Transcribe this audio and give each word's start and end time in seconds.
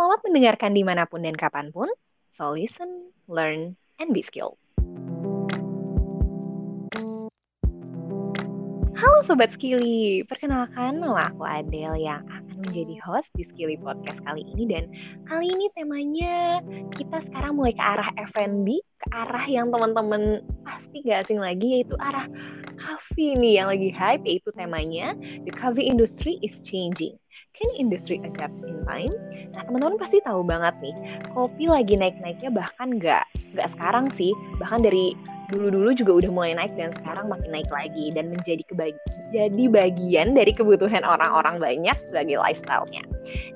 Selamat 0.00 0.24
mendengarkan 0.24 0.72
di 0.72 0.80
mana 0.80 1.04
pun 1.04 1.20
dan 1.20 1.36
kapan 1.36 1.68
pun. 1.76 1.84
So 2.32 2.56
listen, 2.56 3.12
learn, 3.28 3.76
and 4.00 4.16
be 4.16 4.24
skilled. 4.24 4.56
Halo 8.96 9.20
Sobat 9.28 9.52
Skilly, 9.52 10.24
perkenalkan 10.24 11.04
nama 11.04 11.28
aku 11.28 11.44
Adele 11.44 12.00
yang 12.00 12.24
akan 12.32 12.64
menjadi 12.64 12.96
host 13.04 13.28
di 13.36 13.44
Skilly 13.44 13.76
Podcast 13.76 14.24
kali 14.24 14.40
ini 14.56 14.72
dan 14.72 14.88
kali 15.28 15.52
ini 15.52 15.68
temanya 15.76 16.64
kita 16.96 17.20
sekarang 17.20 17.60
mulai 17.60 17.76
ke 17.76 17.84
arah 17.84 18.08
F&B, 18.32 18.80
ke 18.80 19.08
arah 19.12 19.44
yang 19.52 19.68
teman-teman 19.68 20.40
pasti 20.64 21.04
gak 21.04 21.28
asing 21.28 21.44
lagi 21.44 21.76
yaitu 21.76 21.92
arah 22.00 22.24
coffee 22.80 23.36
nih 23.36 23.60
yang 23.60 23.68
lagi 23.68 23.92
hype 23.92 24.24
yaitu 24.24 24.48
temanya 24.56 25.12
The 25.44 25.52
Coffee 25.52 25.92
Industry 25.92 26.40
is 26.40 26.64
Changing. 26.64 27.20
Can 27.60 27.70
industry 27.76 28.16
adapt 28.24 28.56
in 28.64 28.80
time? 28.88 29.12
Nah, 29.52 29.62
teman-teman 29.68 30.00
pasti 30.00 30.18
tahu 30.24 30.40
banget 30.40 30.72
nih, 30.80 30.96
kopi 31.36 31.68
lagi 31.68 31.94
naik-naiknya 32.00 32.48
bahkan 32.48 32.96
nggak 32.96 33.28
nggak 33.52 33.68
sekarang 33.76 34.08
sih, 34.08 34.32
bahkan 34.56 34.80
dari 34.80 35.12
dulu-dulu 35.52 35.92
juga 35.92 36.12
udah 36.24 36.30
mulai 36.30 36.52
naik 36.56 36.72
dan 36.78 36.94
sekarang 36.94 37.26
makin 37.26 37.50
naik 37.50 37.66
lagi 37.74 38.14
dan 38.14 38.30
menjadi 38.30 38.62
kebagi 38.70 38.94
jadi 39.34 39.64
bagian 39.66 40.38
dari 40.38 40.54
kebutuhan 40.54 41.02
orang-orang 41.02 41.58
banyak 41.58 41.96
sebagai 42.06 42.38
lifestyle-nya. 42.38 43.02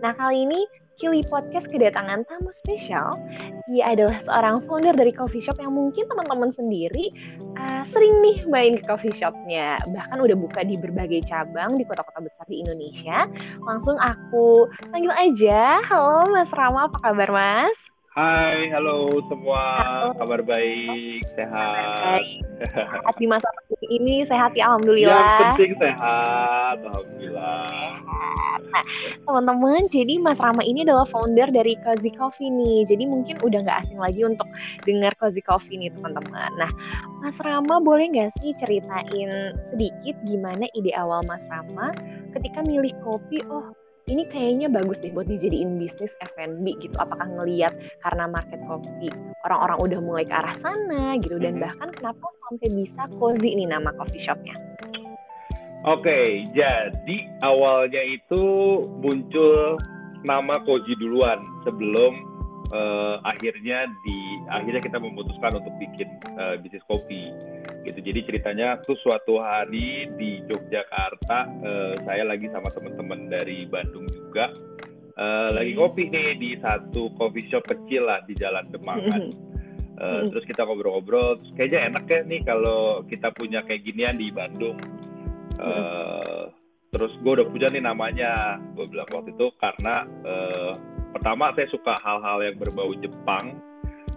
Nah, 0.02 0.10
kali 0.18 0.46
ini 0.46 0.60
Kili 0.98 1.26
Podcast 1.26 1.66
kedatangan 1.70 2.22
tamu 2.30 2.50
spesial. 2.54 3.18
Dia 3.70 3.94
adalah 3.96 4.18
seorang 4.22 4.62
founder 4.66 4.94
dari 4.94 5.10
coffee 5.10 5.42
shop 5.42 5.58
yang 5.58 5.74
mungkin 5.74 6.06
teman-teman 6.06 6.54
sendiri 6.54 7.10
uh, 7.58 7.82
sering 7.86 8.22
nih 8.22 8.46
main 8.46 8.78
ke 8.78 8.84
coffee 8.86 9.14
shopnya. 9.14 9.78
Bahkan 9.90 10.18
udah 10.22 10.36
buka 10.38 10.62
di 10.62 10.78
berbagai 10.78 11.26
cabang 11.26 11.74
di 11.78 11.84
kota-kota 11.86 12.22
besar 12.22 12.46
di 12.46 12.62
Indonesia. 12.62 13.26
Langsung 13.66 13.98
aku 13.98 14.70
panggil 14.94 15.12
aja. 15.14 15.82
Halo 15.82 16.30
Mas 16.30 16.50
Rama, 16.54 16.86
apa 16.86 16.98
kabar 17.02 17.30
Mas? 17.30 17.93
Hai, 18.14 18.70
halo 18.70 19.26
semua. 19.26 19.74
Halo. 19.82 20.14
Kabar 20.22 20.46
baik, 20.46 21.26
sehat. 21.34 22.22
Sehat 22.62 23.14
di 23.18 23.26
masa 23.26 23.50
ini 23.90 24.22
sehat 24.22 24.54
ya 24.54 24.70
alhamdulillah. 24.70 25.18
Yang 25.18 25.42
penting 25.58 25.72
sehat, 25.82 26.78
alhamdulillah. 26.78 27.90
Nah, 28.70 28.84
teman-teman, 29.26 29.90
jadi 29.90 30.22
Mas 30.22 30.38
Rama 30.38 30.62
ini 30.62 30.86
adalah 30.86 31.10
founder 31.10 31.50
dari 31.50 31.74
Cozy 31.82 32.14
Coffee 32.14 32.54
nih. 32.54 32.86
Jadi 32.86 33.02
mungkin 33.02 33.34
udah 33.42 33.66
nggak 33.66 33.82
asing 33.82 33.98
lagi 33.98 34.22
untuk 34.22 34.46
dengar 34.86 35.10
Cozy 35.18 35.42
Coffee 35.42 35.74
nih, 35.74 35.90
teman-teman. 35.98 36.54
Nah, 36.54 36.70
Mas 37.18 37.42
Rama 37.42 37.82
boleh 37.82 38.14
nggak 38.14 38.30
sih 38.38 38.54
ceritain 38.62 39.58
sedikit 39.58 40.14
gimana 40.22 40.70
ide 40.78 40.94
awal 40.94 41.18
Mas 41.26 41.42
Rama 41.50 41.90
ketika 42.30 42.62
milih 42.62 42.94
kopi? 43.02 43.42
Oh, 43.50 43.74
ini 44.04 44.28
kayaknya 44.28 44.68
bagus 44.68 45.00
deh 45.00 45.08
buat 45.16 45.24
dijadiin 45.24 45.80
bisnis 45.80 46.12
F&B 46.36 46.76
gitu. 46.84 46.96
Apakah 47.00 47.24
ngeliat 47.24 47.72
karena 48.04 48.28
market 48.28 48.60
kopi 48.68 49.08
orang-orang 49.48 49.78
udah 49.80 50.00
mulai 50.04 50.24
ke 50.28 50.34
arah 50.36 50.56
sana 50.60 51.16
gitu 51.24 51.40
dan 51.40 51.56
bahkan 51.56 51.88
kenapa 51.88 52.28
sampai 52.48 52.68
bisa 52.76 53.08
cozy 53.16 53.56
ini 53.56 53.64
nama 53.64 53.92
coffee 53.96 54.20
shopnya? 54.20 54.52
Oke, 55.84 56.08
okay, 56.08 56.28
jadi 56.56 57.16
awalnya 57.44 58.00
itu 58.00 58.44
muncul 59.04 59.76
nama 60.24 60.56
Koji 60.64 60.96
duluan 60.96 61.36
sebelum 61.68 62.16
uh, 62.72 63.20
akhirnya 63.26 63.90
di 64.06 64.18
akhirnya 64.48 64.80
kita 64.80 64.96
memutuskan 65.02 65.60
untuk 65.60 65.74
bikin 65.76 66.08
uh, 66.38 66.56
bisnis 66.60 66.84
kopi. 66.88 67.34
Gitu. 67.84 67.98
Jadi 68.00 68.20
ceritanya 68.24 68.80
tuh 68.80 68.96
suatu 69.04 69.42
hari 69.42 70.08
di 70.16 70.40
Yogyakarta 70.48 71.38
uh, 71.60 71.94
saya 72.08 72.24
lagi 72.24 72.48
sama 72.48 72.72
teman-teman 72.72 73.28
dari 73.28 73.68
Bandung 73.68 74.08
juga 74.08 74.48
uh, 75.20 75.50
lagi 75.52 75.76
kopi 75.76 76.08
nih 76.08 76.38
di 76.40 76.50
satu 76.56 77.12
coffee 77.18 77.44
shop 77.52 77.68
kecil 77.68 78.08
lah 78.08 78.24
di 78.24 78.32
Jalan 78.32 78.72
Demangan 78.72 79.22
uh, 79.98 80.22
terus 80.30 80.44
kita 80.46 80.66
ngobrol-ngobrol 80.66 81.38
kayaknya 81.54 81.92
enak 81.92 82.04
ya 82.08 82.20
nih 82.26 82.40
kalau 82.42 83.02
kita 83.06 83.30
punya 83.34 83.62
kayak 83.62 83.82
ginian 83.86 84.16
di 84.18 84.28
Bandung. 84.30 84.78
Uh, 85.54 86.50
terus 86.90 87.14
gue 87.22 87.32
udah 87.42 87.46
punya 87.46 87.68
nih 87.70 87.82
namanya. 87.82 88.58
Gue 88.74 88.86
bilang 88.90 89.06
waktu 89.10 89.34
itu 89.34 89.46
karena 89.58 90.06
uh, 90.26 90.72
pertama 91.14 91.54
saya 91.54 91.70
suka 91.70 91.94
hal-hal 92.02 92.42
yang 92.42 92.56
berbau 92.58 92.90
Jepang 92.98 93.54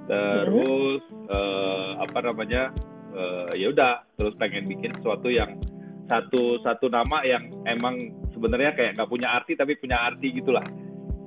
terus 0.10 1.04
uh, 1.30 2.02
apa 2.02 2.26
namanya 2.26 2.74
uh, 3.14 3.54
ya 3.54 3.70
udah 3.70 4.02
terus 4.18 4.34
pengen 4.42 4.66
bikin 4.66 4.90
sesuatu 4.98 5.30
yang 5.30 5.62
satu 6.10 6.58
satu 6.66 6.90
nama 6.90 7.22
yang 7.22 7.52
emang 7.70 8.00
sebenarnya 8.34 8.74
kayak 8.74 8.98
nggak 8.98 9.12
punya 9.12 9.28
arti 9.38 9.54
tapi 9.54 9.78
punya 9.78 10.02
arti 10.02 10.34
gitulah 10.34 10.64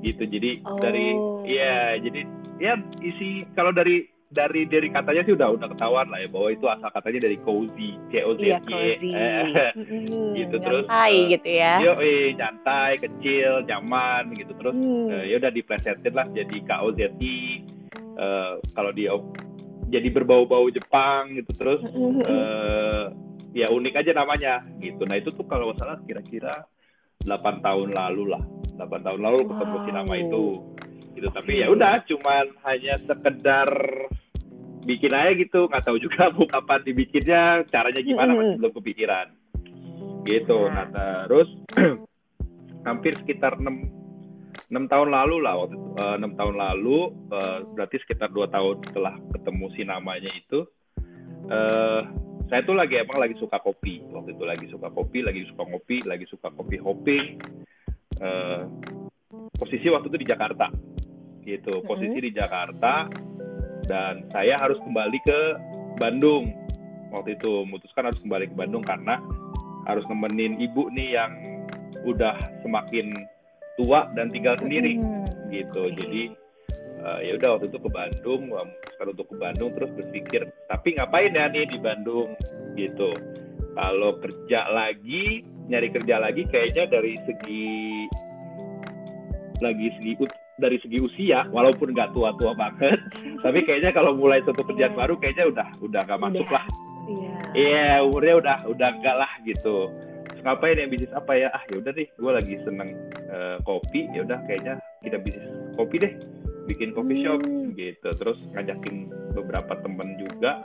gitu 0.03 0.27
jadi 0.27 0.59
oh. 0.65 0.81
dari 0.81 1.13
ya 1.47 1.95
jadi 2.01 2.21
ya 2.59 2.75
isi 3.05 3.47
kalau 3.55 3.71
dari 3.71 4.10
dari 4.31 4.63
dari 4.71 4.89
katanya 4.95 5.27
sih 5.27 5.35
udah 5.35 5.59
udah 5.59 5.69
ketahuan 5.75 6.07
lah 6.07 6.23
ya 6.23 6.29
bahwa 6.31 6.49
itu 6.55 6.67
asal 6.71 6.91
katanya 6.95 7.21
dari 7.27 7.37
cozy 7.43 7.99
C 8.15 8.23
O 8.23 8.39
Z 8.39 8.43
iya, 8.47 8.59
cozy. 8.63 9.11
mm, 9.75 10.31
gitu 10.39 10.57
terus 10.63 10.87
nyantai 10.87 11.15
uh, 11.19 11.31
gitu 11.35 11.49
ya. 11.51 11.75
yo 11.83 11.93
eh 11.99 12.27
nyantai 12.39 12.93
kecil 13.03 13.53
nyaman 13.67 14.23
gitu 14.39 14.53
terus 14.55 14.77
hmm. 14.79 15.07
uh, 15.11 15.25
ya 15.27 15.35
udah 15.43 15.51
diplesetin 15.51 16.15
lah 16.15 16.27
jadi 16.31 16.57
K 16.63 16.71
O 16.79 16.89
Z 16.95 17.01
I 17.19 17.67
uh, 18.23 18.63
kalau 18.71 18.95
dia 18.95 19.19
jadi 19.91 20.09
berbau-bau 20.15 20.71
Jepang 20.71 21.35
gitu 21.35 21.51
terus 21.59 21.83
uh, 21.91 23.11
ya 23.51 23.67
unik 23.71 23.95
aja 23.99 24.13
namanya 24.15 24.63
gitu. 24.79 25.03
Nah 25.07 25.19
itu 25.19 25.35
tuh 25.35 25.47
kalau 25.47 25.75
salah 25.75 25.99
kira-kira 26.07 26.67
8 27.27 27.67
tahun 27.67 27.89
lalu 27.93 28.31
lah. 28.31 28.43
8 28.79 29.07
tahun 29.07 29.21
lalu 29.21 29.39
wow. 29.45 29.49
ketemu 29.53 29.77
si 29.85 29.91
nama 29.93 30.15
itu 30.17 30.43
gitu. 31.21 31.29
Tapi 31.31 31.61
ya 31.61 31.69
udah 31.69 32.01
cuman 32.09 32.45
hanya 32.65 32.97
sekedar 32.97 33.69
bikin 34.89 35.13
aja 35.13 35.33
gitu. 35.37 35.69
Nggak 35.69 35.85
tahu 35.85 36.01
juga 36.01 36.33
mau 36.33 36.49
kapan 36.49 36.81
dibikinnya 36.81 37.63
caranya 37.69 38.01
gimana 38.01 38.33
masih 38.33 38.57
belum 38.57 38.73
kepikiran. 38.81 39.27
Gitu 40.25 40.59
nah, 40.73 40.89
nah 40.89 41.17
terus 41.29 41.49
hampir 42.89 43.13
sekitar 43.21 43.61
enam 43.61 43.93
enam 44.73 44.85
tahun 44.89 45.13
lalu 45.13 45.37
lah 45.45 45.55
waktu 45.61 45.77
eh, 45.77 46.15
enam 46.21 46.33
tahun 46.39 46.55
lalu 46.55 46.99
uh, 47.33 47.59
berarti 47.75 47.97
sekitar 48.05 48.31
dua 48.31 48.47
tahun 48.53 48.81
setelah 48.87 49.19
ketemu 49.35 49.67
si 49.75 49.83
namanya 49.83 50.31
itu 50.31 50.69
uh, 51.51 52.03
saya 52.51 52.67
tuh 52.67 52.75
lagi 52.75 52.99
emang 52.99 53.23
lagi 53.23 53.39
suka 53.39 53.63
kopi. 53.63 54.03
Waktu 54.11 54.35
itu 54.35 54.43
lagi 54.43 54.67
suka 54.75 54.91
kopi 54.91 55.23
lagi 55.23 55.47
suka 55.47 55.63
ngopi 55.71 56.03
lagi 56.03 56.27
suka 56.27 56.51
kopi 56.51 56.77
hopping. 56.83 57.39
Uh, 58.19 58.67
posisi 59.55 59.87
waktu 59.87 60.11
itu 60.11 60.19
di 60.27 60.29
Jakarta 60.29 60.67
gitu. 61.45 61.83
Posisi 61.85 62.17
mm 62.17 62.21
-hmm. 62.21 62.27
di 62.27 62.31
Jakarta 62.37 62.95
dan 63.87 64.27
saya 64.31 64.55
harus 64.61 64.79
kembali 64.83 65.19
ke 65.27 65.41
Bandung. 65.99 66.55
Waktu 67.11 67.35
itu 67.35 67.67
memutuskan 67.67 68.07
harus 68.07 68.23
kembali 68.23 68.47
ke 68.53 68.55
Bandung 68.55 68.87
karena 68.87 69.19
harus 69.91 70.07
nemenin 70.07 70.63
ibu 70.63 70.87
nih 70.95 71.19
yang 71.19 71.33
udah 72.07 72.39
semakin 72.63 73.11
tua 73.75 74.07
dan 74.15 74.31
tinggal 74.31 74.55
sendiri 74.61 75.01
hmm. 75.01 75.51
gitu. 75.51 75.91
Jadi 75.91 76.23
uh, 77.03 77.19
ya 77.19 77.35
udah 77.35 77.59
waktu 77.59 77.67
itu 77.67 77.79
ke 77.83 77.91
Bandung 77.91 78.41
memutuskan 78.47 79.07
untuk 79.11 79.27
ke 79.27 79.37
Bandung 79.41 79.71
terus 79.75 79.91
berpikir 79.99 80.43
tapi 80.71 80.95
ngapain 80.95 81.35
ya 81.35 81.51
nih 81.51 81.67
di 81.67 81.79
Bandung? 81.83 82.31
Gitu. 82.79 83.11
Kalau 83.75 84.19
kerja 84.19 84.67
lagi 84.71 85.47
nyari 85.71 85.89
kerja 85.95 86.19
lagi 86.19 86.43
kayaknya 86.51 86.91
dari 86.91 87.15
segi 87.27 88.07
lagi 89.63 89.87
segi 89.99 90.13
dari 90.61 90.77
segi 90.85 91.01
usia 91.01 91.43
walaupun 91.49 91.97
nggak 91.97 92.13
tua-tua 92.13 92.53
banget 92.53 93.01
tapi 93.45 93.65
kayaknya 93.65 93.91
kalau 93.91 94.13
mulai 94.13 94.45
satu 94.45 94.61
kerjaan 94.63 94.93
baru 94.93 95.17
kayaknya 95.17 95.49
udah 95.49 95.67
udah 95.81 96.01
nggak 96.05 96.21
masuk 96.21 96.49
lah. 96.53 96.65
Iya. 97.11 97.33
Yeah. 97.57 97.97
yeah, 97.97 98.07
umurnya 98.07 98.35
udah 98.39 98.57
udah 98.69 98.89
enggak 98.93 99.17
lah 99.17 99.33
gitu. 99.43 99.91
Ngapain 100.41 100.77
yang 100.79 100.89
bisnis 100.93 101.13
apa 101.13 101.33
ya? 101.37 101.49
Ah 101.53 101.63
ya 101.69 101.75
udah 101.81 101.93
deh 101.93 102.09
gue 102.09 102.31
lagi 102.31 102.55
seneng 102.63 102.89
uh, 103.33 103.57
kopi 103.65 104.07
ya 104.13 104.23
udah 104.23 104.39
kayaknya 104.47 104.79
kita 105.03 105.17
bisnis 105.19 105.49
kopi 105.75 105.97
deh 105.99 106.13
bikin 106.69 106.95
coffee 106.95 107.25
shop 107.25 107.41
hmm. 107.43 107.75
gitu. 107.75 108.09
Terus 108.15 108.39
ngajakin 108.55 109.11
beberapa 109.35 109.73
temen 109.81 110.09
juga. 110.21 110.63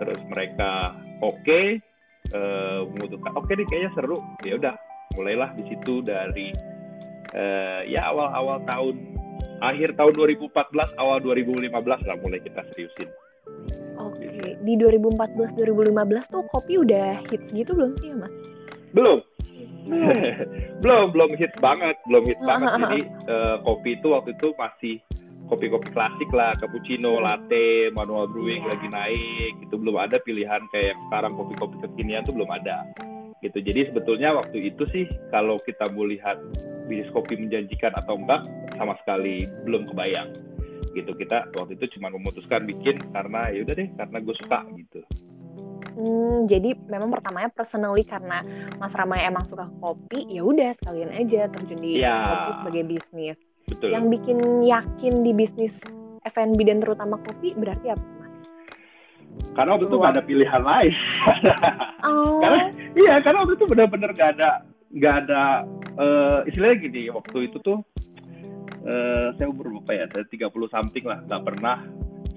Terus 0.00 0.22
mereka 0.32 0.96
oke 1.20 1.36
okay, 1.42 1.66
uh, 2.32 2.86
memutuskan 2.96 3.32
oke 3.36 3.46
okay 3.50 3.60
deh 3.60 3.66
kayaknya 3.68 3.90
seru. 3.98 4.18
Ya 4.46 4.56
udah 4.56 4.74
mulailah 5.14 5.52
di 5.54 5.68
situ 5.68 6.00
dari 6.00 6.71
uh, 7.36 7.80
ya 7.88 8.08
awal-awal 8.08 8.62
tahun 8.68 8.96
akhir 9.62 9.94
tahun 9.94 10.12
2014 10.18 10.98
awal 10.98 11.18
2015 11.22 11.70
lah 11.86 12.16
mulai 12.18 12.40
kita 12.42 12.60
seriusin. 12.72 13.08
Oke, 14.00 14.26
okay. 14.26 14.58
di 14.66 14.74
2014 14.74 15.54
2015 15.54 16.32
tuh 16.32 16.42
kopi 16.50 16.82
udah 16.82 17.22
hits 17.30 17.54
gitu 17.54 17.70
belum 17.76 17.94
sih 18.00 18.10
ya 18.10 18.16
mas? 18.18 18.32
Belum. 18.92 19.20
belum 20.78 21.10
belum 21.14 21.30
hits 21.34 21.58
banget 21.58 21.98
belum 22.06 22.22
hits 22.22 22.38
banget 22.46 22.70
jadi 22.86 23.00
uh, 23.26 23.56
kopi 23.66 23.98
itu 23.98 24.14
waktu 24.14 24.30
itu 24.38 24.48
masih 24.54 24.94
kopi-kopi 25.50 25.92
klasik 25.92 26.30
lah 26.32 26.56
cappuccino 26.56 27.20
latte 27.20 27.90
manual 27.92 28.30
brewing 28.30 28.62
yeah. 28.64 28.70
lagi 28.72 28.88
naik 28.88 29.54
itu 29.58 29.74
belum 29.74 30.00
ada 30.00 30.16
pilihan 30.22 30.62
kayak 30.70 30.96
sekarang 31.10 31.34
kopi-kopi 31.36 31.76
kekinian 31.82 32.24
tuh 32.24 32.32
belum 32.32 32.48
ada 32.48 32.88
gitu 33.42 33.58
jadi 33.58 33.90
sebetulnya 33.90 34.38
waktu 34.38 34.70
itu 34.70 34.86
sih 34.94 35.04
kalau 35.34 35.58
kita 35.66 35.90
mau 35.90 36.06
lihat 36.06 36.38
bisnis 36.86 37.10
kopi 37.10 37.34
menjanjikan 37.34 37.90
atau 37.98 38.14
enggak 38.14 38.46
sama 38.78 38.94
sekali 39.02 39.44
belum 39.66 39.90
kebayang 39.90 40.30
gitu 40.94 41.10
kita 41.16 41.50
waktu 41.58 41.74
itu 41.74 41.98
cuma 41.98 42.12
memutuskan 42.12 42.64
bikin 42.68 43.00
karena 43.10 43.50
ya 43.50 43.66
udah 43.66 43.74
deh 43.74 43.88
karena 43.98 44.16
gue 44.22 44.34
suka 44.38 44.62
gitu 44.78 45.02
Hmm, 45.92 46.48
jadi 46.48 46.72
memang 46.88 47.12
pertamanya 47.12 47.52
personally 47.52 48.00
karena 48.00 48.40
Mas 48.80 48.96
Rama 48.96 49.20
emang 49.20 49.44
suka 49.44 49.68
kopi, 49.84 50.24
ya 50.24 50.40
udah 50.40 50.72
sekalian 50.80 51.12
aja 51.12 51.52
terjun 51.52 51.80
di 51.84 52.00
ya, 52.00 52.24
kopi 52.24 52.50
sebagai 52.64 52.84
bisnis. 52.96 53.38
Betul. 53.68 53.92
Yang 53.92 54.04
bikin 54.18 54.38
yakin 54.64 55.14
di 55.20 55.32
bisnis 55.36 55.84
F&B 56.24 56.58
dan 56.64 56.80
terutama 56.80 57.20
kopi 57.20 57.52
berarti 57.60 57.92
apa, 57.92 58.04
Mas? 58.24 58.36
Karena 59.52 59.76
waktu 59.76 59.86
itu 59.92 59.96
gak 60.00 60.12
ada 60.16 60.24
pilihan 60.24 60.62
lain. 60.64 60.94
oh. 62.08 62.38
karena 62.42 62.51
iya, 62.96 63.14
karena 63.20 63.44
waktu 63.44 63.54
itu 63.58 63.66
benar-benar 63.68 64.10
gak 64.16 64.30
ada 64.38 64.50
gak 64.92 65.14
ada 65.24 65.64
uh, 65.96 66.40
istilahnya 66.44 66.76
gini 66.84 67.02
waktu 67.08 67.48
itu 67.48 67.56
tuh 67.64 67.80
uh, 68.84 69.32
saya 69.36 69.48
umur 69.48 69.80
berapa 69.80 69.92
ya? 69.92 70.04
Saya 70.12 70.24
30 70.28 70.52
something 70.68 71.04
lah, 71.06 71.18
nggak 71.24 71.42
pernah 71.42 71.78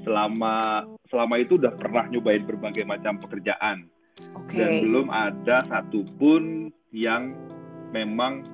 selama 0.05 0.85
selama 1.09 1.35
itu 1.41 1.57
udah 1.57 1.73
pernah 1.73 2.05
nyobain 2.09 2.45
berbagai 2.45 2.85
macam 2.85 3.17
pekerjaan 3.17 3.89
okay. 4.37 4.61
dan 4.61 4.69
belum 4.85 5.07
ada 5.09 5.65
satupun 5.65 6.69
yang 6.93 7.33
memang 7.89 8.45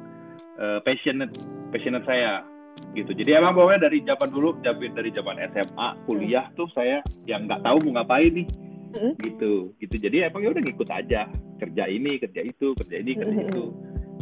uh, 0.58 0.80
passionate 0.82 1.36
passionate 1.70 2.08
saya 2.08 2.48
gitu 2.96 3.12
jadi 3.12 3.44
emang 3.44 3.56
pokoknya 3.56 3.92
dari 3.92 4.00
zaman 4.04 4.30
dulu 4.32 4.50
dari 4.64 5.12
zaman 5.12 5.38
SMA 5.52 5.88
kuliah 6.08 6.48
tuh 6.56 6.68
saya 6.72 7.04
yang 7.28 7.46
nggak 7.48 7.62
tahu 7.64 7.78
mau 7.88 8.00
ngapain 8.00 8.32
nih 8.32 8.48
mm. 8.96 9.14
gitu 9.22 9.76
gitu 9.80 9.96
jadi 10.00 10.32
emang 10.32 10.42
ya 10.44 10.50
udah 10.56 10.64
ngikut 10.64 10.90
aja 10.92 11.28
kerja 11.62 11.86
ini 11.86 12.18
kerja 12.18 12.42
itu 12.42 12.74
kerja 12.74 12.96
ini 12.98 13.12
kerja 13.14 13.38
mm. 13.38 13.48
itu. 13.54 13.66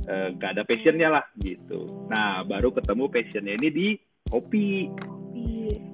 Uh, 0.10 0.34
gak 0.42 0.58
ada 0.58 0.64
passionnya 0.68 1.08
lah 1.08 1.26
gitu. 1.40 1.88
Nah 2.12 2.44
baru 2.44 2.76
ketemu 2.76 3.08
passionnya 3.08 3.54
ini 3.56 3.70
di 3.72 3.88
kopi. 4.28 4.92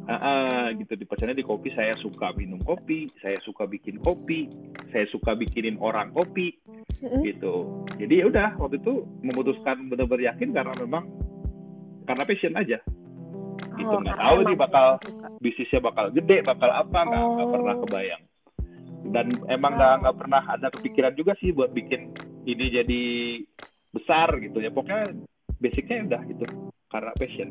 Uh, 0.06 0.14
uh, 0.14 0.66
gitu. 0.78 0.94
Di 0.98 1.06
pesannya 1.06 1.38
di 1.38 1.46
kopi 1.46 1.70
saya 1.74 1.94
suka 2.02 2.34
minum 2.34 2.58
kopi 2.62 3.06
saya 3.22 3.38
suka 3.46 3.70
bikin 3.70 4.02
kopi 4.02 4.50
saya 4.90 5.06
suka 5.14 5.38
bikinin 5.38 5.78
orang 5.78 6.10
kopi 6.10 6.58
mm-hmm. 6.66 7.22
gitu. 7.30 7.86
Jadi 7.98 8.14
ya 8.22 8.26
udah 8.30 8.50
waktu 8.58 8.82
itu 8.82 9.06
memutuskan 9.22 9.90
benar-benar 9.90 10.34
yakin 10.34 10.50
karena 10.54 10.74
memang 10.82 11.06
karena 12.06 12.24
passion 12.26 12.58
aja. 12.58 12.80
Oh, 13.76 13.78
gitu 13.80 13.96
nggak 14.04 14.20
tahu 14.20 14.38
nih 14.48 14.58
bakal 14.58 14.88
bisnisnya 15.44 15.80
bakal 15.84 16.06
gede 16.12 16.38
bakal 16.44 16.70
apa 16.72 17.00
nggak 17.08 17.24
oh. 17.24 17.32
nggak 17.36 17.50
pernah 17.52 17.76
kebayang 17.84 18.24
dan 19.14 19.30
emang 19.52 19.78
nggak 19.78 19.94
nggak 20.06 20.18
pernah 20.18 20.42
ada 20.46 20.68
kepikiran 20.74 21.14
juga 21.14 21.38
sih 21.38 21.54
buat 21.54 21.72
bikin 21.74 22.14
ini 22.46 22.66
jadi 22.70 23.04
besar 23.94 24.34
gitu 24.42 24.60
ya 24.60 24.70
pokoknya 24.74 25.14
basicnya 25.62 26.04
udah 26.06 26.22
gitu 26.28 26.46
karena 26.92 27.12
passion 27.16 27.50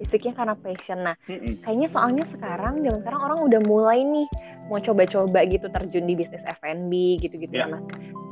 basicnya 0.00 0.32
karena 0.32 0.56
passion. 0.56 0.98
Nah, 1.04 1.16
mm-hmm. 1.28 1.60
kayaknya 1.60 1.88
soalnya 1.92 2.24
sekarang 2.24 2.80
zaman 2.80 3.04
sekarang 3.04 3.20
orang 3.20 3.40
udah 3.44 3.60
mulai 3.68 4.00
nih 4.00 4.26
mau 4.72 4.80
coba-coba 4.80 5.44
gitu 5.44 5.68
terjun 5.68 6.08
di 6.08 6.16
bisnis 6.16 6.40
F&B 6.48 7.20
gitu-gitu 7.20 7.52
yeah. 7.52 7.68
ya 7.68 7.76
mas. 7.76 7.84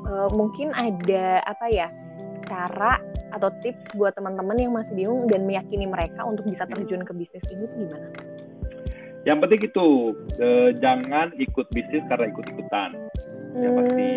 Uh, 0.08 0.32
mungkin 0.32 0.72
ada 0.72 1.44
apa 1.44 1.68
ya 1.68 1.92
cara 2.48 2.96
atau 3.36 3.52
tips 3.60 3.92
buat 3.92 4.16
teman-teman 4.16 4.56
yang 4.56 4.72
masih 4.72 4.96
bingung 4.96 5.28
dan 5.28 5.44
meyakini 5.44 5.84
mereka 5.84 6.24
untuk 6.24 6.48
bisa 6.48 6.64
terjun 6.64 7.04
ke 7.04 7.12
bisnis 7.12 7.44
ini 7.52 7.68
gimana? 7.76 8.08
Yang 9.28 9.38
penting 9.44 9.62
itu 9.68 9.88
uh, 10.40 10.70
jangan 10.80 11.36
ikut 11.36 11.66
bisnis 11.76 12.00
karena 12.08 12.32
ikut-ikutan. 12.32 12.90
Yang 13.60 13.72
hmm. 13.72 13.80
pasti. 13.84 14.10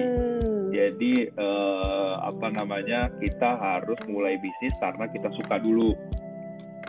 Jadi 0.71 1.13
uh, 1.35 2.15
apa 2.23 2.47
namanya 2.55 3.11
kita 3.19 3.59
harus 3.59 3.99
mulai 4.07 4.39
bisnis 4.39 4.71
karena 4.79 5.03
kita 5.11 5.27
suka 5.35 5.59
dulu 5.59 5.91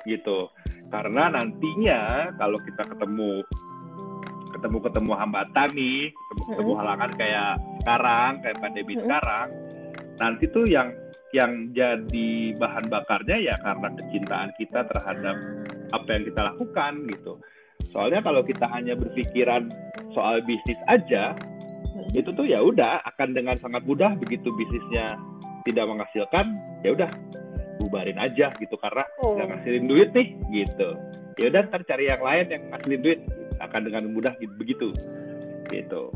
gitu 0.07 0.51
karena 0.91 1.31
nantinya 1.31 2.31
kalau 2.37 2.59
kita 2.63 2.83
ketemu 2.85 3.43
ketemu 4.53 4.79
ketemu 4.85 5.13
hambatan 5.17 5.69
nih 5.73 6.11
ketemu 6.13 6.43
ketemu 6.53 6.73
halangan 6.77 7.11
kayak 7.17 7.53
sekarang 7.83 8.31
kayak 8.45 8.59
pandemi 8.61 8.95
sekarang 8.99 9.49
nanti 10.21 10.45
tuh 10.53 10.67
yang 10.69 10.89
yang 11.33 11.73
jadi 11.73 12.31
bahan 12.61 12.93
bakarnya 12.93 13.41
ya 13.41 13.55
karena 13.65 13.89
kecintaan 13.97 14.51
kita 14.61 14.85
terhadap 14.93 15.37
apa 15.97 16.09
yang 16.13 16.25
kita 16.29 16.41
lakukan 16.53 16.93
gitu 17.09 17.33
soalnya 17.93 18.25
kalau 18.25 18.41
kita 18.43 18.65
hanya 18.73 18.97
berpikiran 18.97 19.69
soal 20.17 20.41
bisnis 20.43 20.81
aja 20.89 21.37
itu 22.17 22.33
tuh 22.33 22.49
ya 22.49 22.59
udah 22.65 23.05
akan 23.15 23.37
dengan 23.37 23.55
sangat 23.61 23.85
mudah 23.85 24.17
begitu 24.17 24.49
bisnisnya 24.57 25.17
tidak 25.69 25.87
menghasilkan 25.87 26.57
ya 26.83 26.97
udah 26.97 27.11
bubarin 27.79 28.17
aja 28.17 28.49
gitu 28.57 28.75
karena 28.81 29.05
oh. 29.21 29.37
nggak 29.37 29.49
ngasilin 29.53 29.87
duit 29.87 30.09
nih 30.17 30.29
gitu 30.51 30.89
ya 31.37 31.47
udah 31.53 31.61
ntar 31.69 31.83
cari 31.85 32.09
yang 32.09 32.23
lain 32.25 32.47
yang 32.49 32.63
ngasilin 32.73 33.01
duit 33.05 33.21
akan 33.61 33.81
dengan 33.87 34.03
mudah 34.11 34.33
gitu 34.41 34.55
begitu 34.57 34.89
gitu 35.71 36.11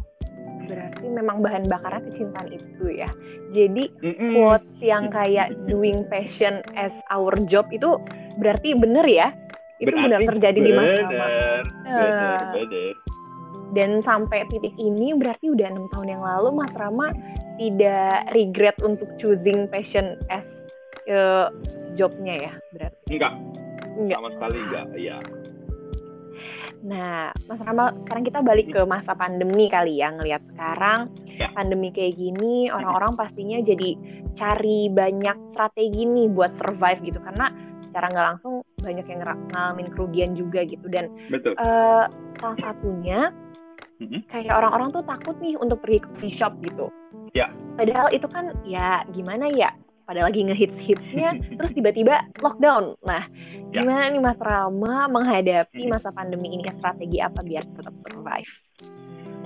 berarti 0.67 1.07
memang 1.07 1.47
bahan 1.47 1.65
bakarnya 1.71 2.03
kecintaan 2.11 2.49
itu 2.51 2.85
ya 2.91 3.07
jadi 3.55 3.87
mm 4.03 4.15
-mm. 4.19 4.33
quotes 4.35 4.75
yang 4.83 5.07
kayak 5.15 5.55
doing 5.71 6.03
passion 6.11 6.59
as 6.75 6.97
our 7.15 7.33
job 7.47 7.69
itu 7.71 8.01
berarti 8.43 8.75
bener 8.75 9.07
ya 9.07 9.31
itu 9.77 9.93
benar 9.93 10.21
terjadi 10.25 10.59
bener, 10.59 10.69
di 10.69 10.73
masa 10.73 11.03
bener, 11.05 11.63
bener. 11.85 12.95
dan 13.75 13.91
sampai 14.01 14.49
titik 14.49 14.73
ini 14.81 15.13
berarti 15.13 15.53
udah 15.53 15.69
enam 15.69 15.87
tahun 15.93 16.17
yang 16.17 16.23
lalu 16.25 16.49
Mas 16.55 16.73
Rama 16.79 17.13
tidak 17.57 18.29
regret 18.33 18.77
untuk 18.85 19.09
choosing 19.21 19.69
passion 19.69 20.17
as 20.33 20.45
uh, 21.11 21.53
jobnya 21.97 22.51
ya 22.51 22.53
berarti? 22.73 23.05
Enggak. 23.17 23.35
Enggak. 23.97 24.19
Sama 24.21 24.31
sekali 24.37 24.57
enggak, 24.61 24.87
iya. 24.97 25.17
Nah, 26.87 27.35
Mas 27.51 27.61
Rama, 27.65 27.91
sekarang 28.05 28.23
kita 28.23 28.41
balik 28.45 28.71
ke 28.71 28.81
masa 28.87 29.17
pandemi 29.17 29.67
kali 29.67 29.99
ya. 29.99 30.15
Ngelihat 30.15 30.45
sekarang 30.55 31.11
ya. 31.35 31.51
pandemi 31.57 31.91
kayak 31.91 32.15
gini, 32.15 32.71
orang-orang 32.71 33.17
pastinya 33.19 33.59
jadi 33.59 33.97
cari 34.37 34.93
banyak 34.93 35.51
strategi 35.51 36.07
nih 36.07 36.31
buat 36.31 36.55
survive 36.55 37.01
gitu. 37.03 37.19
Karena 37.19 37.51
secara 37.97 38.13
nggak 38.13 38.29
langsung 38.37 38.55
banyak 38.85 39.09
yang 39.09 39.21
ngalamin 39.25 39.89
kerugian 39.89 40.37
juga 40.37 40.69
gitu. 40.69 40.85
Dan 40.93 41.09
Betul. 41.33 41.57
Uh, 41.57 42.05
salah 42.37 42.61
satunya, 42.61 43.33
kayak 44.29 44.53
orang-orang 44.53 44.93
tuh 44.93 45.01
takut 45.09 45.33
nih 45.41 45.57
untuk 45.57 45.81
pergi 45.81 46.05
ke 46.05 46.09
coffee 46.13 46.37
shop 46.37 46.61
gitu. 46.61 46.93
Ya. 47.33 47.49
Padahal 47.81 48.13
itu 48.13 48.29
kan 48.29 48.53
ya 48.69 49.01
gimana 49.17 49.49
ya 49.49 49.73
pada 50.05 50.29
lagi 50.29 50.45
ngehits-hitsnya 50.45 51.41
terus 51.57 51.73
tiba-tiba 51.73 52.21
lockdown. 52.45 53.01
Nah, 53.01 53.25
ya. 53.73 53.81
gimana 53.81 54.13
nih 54.13 54.21
Mas 54.21 54.37
Rama 54.45 55.09
menghadapi 55.09 55.89
masa 55.89 56.13
pandemi 56.13 56.53
ini 56.53 56.69
strategi 56.77 57.25
apa 57.25 57.41
biar 57.41 57.65
tetap 57.81 57.97
survive? 57.97 58.53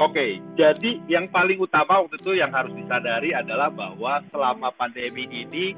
Oke, 0.00 0.16
okay, 0.16 0.30
jadi 0.56 0.98
yang 1.06 1.30
paling 1.30 1.60
utama 1.60 2.02
waktu 2.02 2.18
itu 2.18 2.32
yang 2.34 2.50
harus 2.50 2.72
disadari 2.74 3.30
adalah 3.36 3.68
bahwa 3.68 4.24
selama 4.32 4.72
pandemi 4.72 5.28
ini 5.28 5.76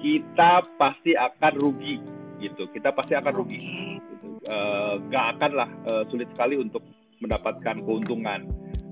kita 0.00 0.64
pasti 0.80 1.12
akan 1.14 1.52
rugi, 1.60 2.00
gitu. 2.40 2.66
Kita 2.72 2.90
pasti 2.96 3.14
akan 3.14 3.32
rugi. 3.36 3.60
Gitu. 4.00 4.26
Uh, 4.48 4.96
gak 5.12 5.36
akan 5.36 5.50
lah 5.52 5.68
uh, 5.86 6.02
sulit 6.08 6.26
sekali 6.32 6.56
untuk 6.56 6.82
mendapatkan 7.20 7.76
keuntungan. 7.84 8.48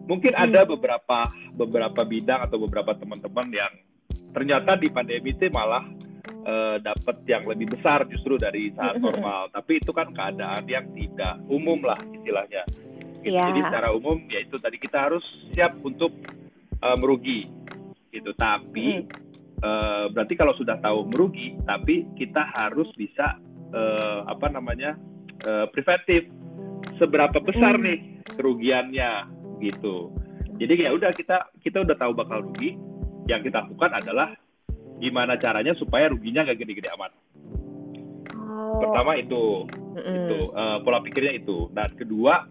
Mungkin 0.08 0.32
hmm. 0.36 0.44
ada 0.44 0.64
beberapa 0.68 1.28
beberapa 1.56 2.00
bidang 2.04 2.48
atau 2.48 2.60
beberapa 2.60 2.96
teman-teman 2.96 3.48
yang 3.52 3.72
ternyata 4.32 4.76
di 4.76 4.88
pandemi 4.92 5.32
itu 5.32 5.48
malah 5.48 5.84
uh, 6.44 6.76
dapat 6.80 7.24
yang 7.24 7.44
lebih 7.48 7.76
besar 7.76 8.04
justru 8.08 8.36
dari 8.36 8.72
saat 8.76 9.00
normal. 9.00 9.48
Tapi 9.52 9.80
itu 9.80 9.92
kan 9.92 10.12
keadaan 10.12 10.64
yang 10.68 10.88
tidak 10.92 11.40
umum 11.48 11.80
lah 11.84 11.98
istilahnya. 12.12 12.64
Gitu. 13.20 13.36
Yeah. 13.36 13.52
Jadi 13.52 13.60
secara 13.68 13.88
umum 13.92 14.16
ya 14.28 14.40
itu 14.44 14.56
tadi 14.56 14.76
kita 14.80 15.08
harus 15.08 15.24
siap 15.52 15.76
untuk 15.84 16.12
uh, 16.80 16.96
merugi 16.96 17.44
gitu. 18.12 18.32
Tapi 18.36 19.04
mm. 19.04 19.27
Uh, 19.62 20.06
berarti 20.12 20.34
kalau 20.34 20.54
sudah 20.56 20.78
tahu 20.82 21.08
merugi, 21.10 21.58
tapi 21.66 22.06
kita 22.18 22.48
harus 22.54 22.88
bisa 22.94 23.38
uh, 23.74 24.26
apa 24.26 24.48
namanya 24.52 24.98
uh, 25.46 25.66
preventif. 25.70 26.28
Seberapa 26.98 27.42
besar 27.42 27.78
mm. 27.78 27.82
nih 27.82 27.98
kerugiannya 28.38 29.12
gitu. 29.62 30.14
Jadi 30.58 30.86
ya 30.86 30.90
udah 30.94 31.10
kita 31.14 31.50
kita 31.62 31.86
udah 31.86 31.96
tahu 31.98 32.12
bakal 32.14 32.42
rugi, 32.42 32.74
yang 33.30 33.42
kita 33.42 33.66
lakukan 33.66 33.94
adalah 33.94 34.34
gimana 34.98 35.38
caranya 35.38 35.74
supaya 35.78 36.10
ruginya 36.10 36.42
nggak 36.42 36.58
gede-gede 36.58 36.90
amat. 36.98 37.14
Oh. 38.34 38.82
Pertama 38.82 39.14
itu, 39.14 39.66
mm 39.70 40.00
-hmm. 40.02 40.18
itu 40.26 40.38
uh, 40.54 40.78
pola 40.82 40.98
pikirnya 41.02 41.38
itu. 41.38 41.70
Dan 41.70 41.90
kedua, 41.94 42.46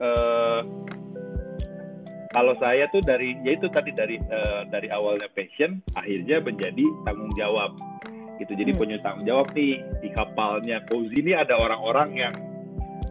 uh, 0.00 0.60
kalau 2.32 2.52
saya 2.60 2.84
tuh 2.92 3.00
dari 3.00 3.36
ya 3.40 3.56
itu 3.56 3.66
tadi 3.72 3.90
dari 3.92 4.20
uh, 4.20 4.68
dari 4.68 4.88
awalnya 4.92 5.28
passion, 5.32 5.80
akhirnya 5.96 6.44
menjadi 6.44 6.84
tanggung 7.08 7.32
jawab. 7.36 7.72
Gitu. 8.38 8.52
Jadi 8.54 8.70
mm. 8.70 8.78
punya 8.78 8.96
tanggung 9.02 9.26
jawab 9.26 9.50
nih 9.56 9.82
di 9.98 10.08
kapalnya 10.14 10.78
Cozy 10.86 11.18
ini 11.18 11.34
ada 11.34 11.58
orang-orang 11.58 12.10
yang 12.14 12.34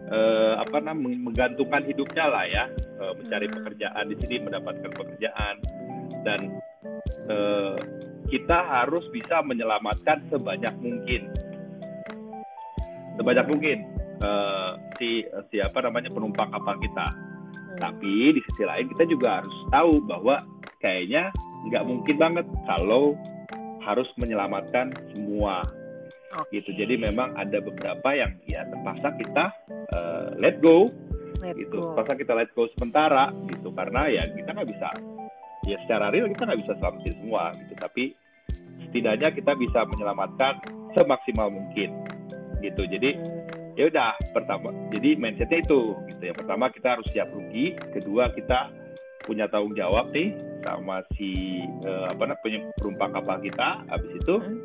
uh, 0.08 0.56
apa 0.62 0.78
namanya 0.80 1.18
menggantungkan 1.20 1.82
hidupnya 1.84 2.24
lah 2.30 2.44
ya, 2.48 2.64
uh, 3.02 3.12
mencari 3.12 3.46
hmm. 3.50 3.54
pekerjaan 3.60 4.04
di 4.08 4.16
sini, 4.24 4.36
mendapatkan 4.40 4.90
pekerjaan 4.96 5.54
dan 6.24 6.40
uh, 7.28 7.76
kita 8.28 8.58
harus 8.60 9.04
bisa 9.12 9.40
menyelamatkan 9.40 10.20
sebanyak 10.28 10.74
mungkin 10.80 11.28
sebanyak 13.18 13.46
mungkin 13.50 13.76
uh, 14.22 14.78
si 15.00 15.24
siapa 15.50 15.82
namanya 15.82 16.12
penumpang 16.12 16.52
kapal 16.52 16.76
kita 16.78 17.06
hmm. 17.08 17.27
Tapi 17.76 18.32
di 18.32 18.40
sisi 18.48 18.64
lain 18.64 18.88
kita 18.96 19.04
juga 19.04 19.44
harus 19.44 19.56
tahu 19.68 20.00
bahwa 20.08 20.40
kayaknya 20.80 21.28
nggak 21.68 21.84
mungkin 21.84 22.16
banget 22.16 22.46
kalau 22.64 23.12
harus 23.84 24.08
menyelamatkan 24.16 24.92
semua. 25.12 25.60
Okay. 26.28 26.60
gitu. 26.60 26.76
Jadi 26.76 27.00
memang 27.00 27.32
ada 27.40 27.56
beberapa 27.56 28.12
yang 28.12 28.36
ya 28.44 28.60
terpaksa 28.68 29.16
kita 29.16 29.44
uh, 29.96 30.36
let 30.36 30.60
go. 30.60 30.84
Let 31.40 31.56
gitu. 31.56 31.80
go. 31.80 31.96
terpaksa 31.96 32.12
kita 32.20 32.32
let 32.36 32.52
go 32.52 32.68
sementara 32.76 33.32
gitu. 33.48 33.72
Karena 33.72 34.12
ya 34.12 34.28
kita 34.28 34.52
nggak 34.52 34.68
bisa 34.68 34.88
ya 35.64 35.76
secara 35.88 36.12
real 36.12 36.28
kita 36.28 36.44
nggak 36.44 36.60
bisa 36.60 36.72
selamatin 36.76 37.14
semua 37.16 37.42
gitu. 37.56 37.74
Tapi 37.80 38.04
setidaknya 38.88 39.28
kita 39.40 39.52
bisa 39.56 39.80
menyelamatkan 39.88 40.60
semaksimal 40.92 41.48
mungkin 41.48 41.96
gitu. 42.60 42.82
Jadi 42.84 43.10
hmm. 43.16 43.57
Ya 43.78 43.86
udah 43.86 44.10
pertama 44.34 44.74
jadi 44.90 45.14
mindsetnya 45.14 45.62
itu 45.62 45.94
gitu 46.10 46.22
ya 46.26 46.34
pertama 46.34 46.66
kita 46.74 46.98
harus 46.98 47.06
siap 47.14 47.30
rugi 47.30 47.78
kedua 47.94 48.34
kita 48.34 48.74
punya 49.22 49.46
tanggung 49.46 49.78
jawab 49.78 50.10
nih 50.10 50.34
sama 50.66 51.06
si 51.14 51.62
uh, 51.86 52.10
apa 52.10 52.34
namanya 52.34 52.74
penumpang 52.82 53.14
kapal 53.14 53.38
kita 53.38 53.68
habis 53.86 54.10
itu 54.18 54.34
hmm. 54.42 54.58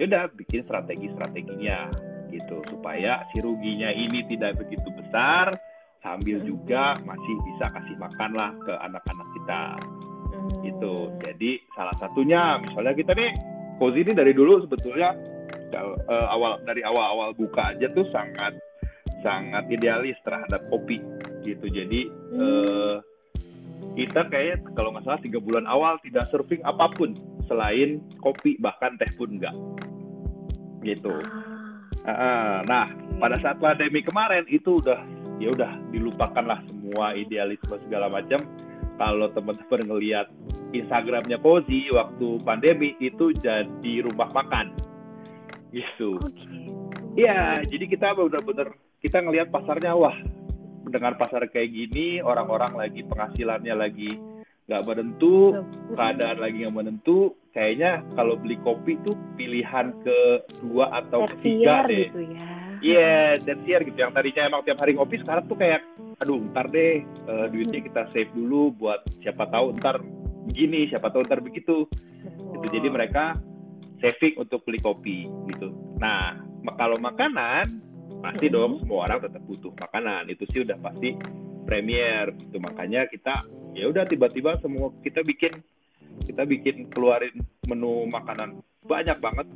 ya 0.00 0.02
udah 0.08 0.22
bikin 0.32 0.64
strategi 0.64 1.12
strateginya 1.12 1.92
gitu 2.32 2.64
supaya 2.72 3.20
si 3.30 3.44
ruginya 3.44 3.92
ini 3.92 4.24
tidak 4.32 4.56
begitu 4.56 4.88
besar 4.96 5.52
sambil 6.00 6.40
hmm. 6.40 6.48
juga 6.48 6.96
masih 7.04 7.34
bisa 7.52 7.68
kasih 7.68 7.96
makan 8.00 8.30
lah 8.32 8.50
ke 8.64 8.72
anak-anak 8.80 9.28
kita 9.36 9.62
hmm. 9.76 10.48
gitu 10.72 10.94
jadi 11.20 11.50
salah 11.76 11.96
satunya 12.00 12.56
misalnya 12.64 12.96
kita 12.96 13.12
nih 13.12 13.30
Kozi 13.74 14.06
ini 14.06 14.14
dari 14.14 14.30
dulu 14.30 14.62
sebetulnya 14.62 15.10
uh, 15.82 16.26
awal 16.30 16.62
dari 16.62 16.86
awal-awal 16.86 17.34
buka 17.34 17.74
aja 17.74 17.90
tuh 17.90 18.06
sangat 18.14 18.54
sangat 19.24 19.64
idealis 19.72 20.14
terhadap 20.20 20.60
kopi 20.68 21.00
gitu. 21.42 21.66
Jadi 21.66 22.06
hmm. 22.08 22.40
uh, 22.40 22.96
kita 23.96 24.26
kayak 24.28 24.62
kalau 24.76 24.92
nggak 24.92 25.04
salah 25.08 25.20
tiga 25.22 25.38
bulan 25.40 25.64
awal 25.64 25.96
tidak 26.04 26.28
surfing 26.28 26.60
apa 26.62 26.90
pun 26.92 27.16
selain 27.48 28.04
kopi 28.20 28.60
bahkan 28.60 28.94
teh 29.00 29.08
pun 29.16 29.40
enggak 29.40 29.54
gitu. 30.84 31.16
Uh, 32.04 32.60
nah 32.68 32.84
pada 33.16 33.40
saat 33.40 33.56
pandemi 33.56 34.04
kemarin 34.04 34.44
itu 34.52 34.76
udah 34.76 35.00
ya 35.40 35.48
udah 35.50 35.72
dilupakanlah 35.88 36.60
semua 36.68 37.16
idealisme 37.16 37.74
segala 37.88 38.12
macam. 38.12 38.44
Kalau 38.94 39.26
teman-teman 39.34 39.90
ngelihat 39.90 40.30
Instagramnya 40.70 41.42
Kozi 41.42 41.90
waktu 41.90 42.38
pandemi 42.46 42.94
itu 43.02 43.34
jadi 43.34 44.06
rumah 44.06 44.30
makan 44.30 44.70
gitu 45.74 46.22
Iya, 47.14 47.62
okay. 47.62 47.70
jadi 47.70 47.84
kita 47.94 48.06
benar-benar 48.18 48.74
kita 48.98 49.22
ngelihat 49.22 49.48
pasarnya 49.54 49.94
wah 49.94 50.14
dengan 50.90 51.14
pasar 51.14 51.46
kayak 51.46 51.70
gini 51.70 52.18
orang-orang 52.18 52.74
lagi 52.74 53.06
penghasilannya 53.06 53.74
lagi 53.74 54.18
nggak 54.64 54.82
menentu 54.88 55.60
keadaan 55.92 56.40
lagi 56.40 56.64
nggak 56.64 56.76
menentu 56.76 57.36
kayaknya 57.52 58.00
kalau 58.16 58.34
beli 58.40 58.56
kopi 58.64 58.96
tuh 59.04 59.12
pilihan 59.36 59.92
kedua 60.00 61.04
atau 61.04 61.28
ketiga 61.36 61.84
deh 61.84 62.08
gitu 62.08 62.22
ya 62.34 62.64
Iya, 62.84 63.40
yeah, 63.40 63.40
dan 63.40 63.64
gitu. 63.64 63.96
Yang 63.96 64.12
tadinya 64.12 64.42
emang 64.44 64.60
tiap 64.68 64.76
hari 64.76 64.92
ngopi, 64.92 65.16
sekarang 65.24 65.48
tuh 65.48 65.56
kayak, 65.56 65.80
aduh, 66.20 66.36
ntar 66.52 66.68
deh 66.68 67.00
uh, 67.24 67.48
duitnya 67.48 67.80
kita 67.80 68.12
save 68.12 68.28
dulu 68.36 68.76
buat 68.76 69.00
siapa 69.24 69.48
tahu 69.48 69.72
ntar 69.80 70.04
begini, 70.52 70.92
siapa 70.92 71.08
tahu 71.08 71.24
ntar 71.24 71.40
begitu. 71.40 71.88
Betul. 71.88 72.60
Gitu. 72.60 72.66
Jadi 72.76 72.88
mereka 72.92 73.24
saving 74.04 74.36
untuk 74.36 74.60
beli 74.68 74.76
kopi 74.84 75.24
gitu. 75.48 75.72
Nah, 75.96 76.36
kalau 76.76 77.00
makanan 77.00 77.64
pasti 78.20 78.52
dong 78.52 78.84
semua 78.84 79.08
orang 79.08 79.24
tetap 79.24 79.40
butuh 79.48 79.72
makanan. 79.80 80.28
Itu 80.28 80.44
sih 80.52 80.60
udah 80.60 80.76
pasti 80.84 81.16
premier 81.64 82.28
itu 82.36 82.60
makanya 82.60 83.08
kita 83.08 83.40
ya 83.72 83.88
udah 83.88 84.04
tiba-tiba 84.04 84.60
semua 84.60 84.92
kita 85.00 85.24
bikin 85.24 85.56
kita 86.28 86.44
bikin 86.44 86.92
keluarin 86.92 87.32
menu 87.64 88.04
makanan 88.12 88.60
banyak 88.84 89.16
banget. 89.24 89.48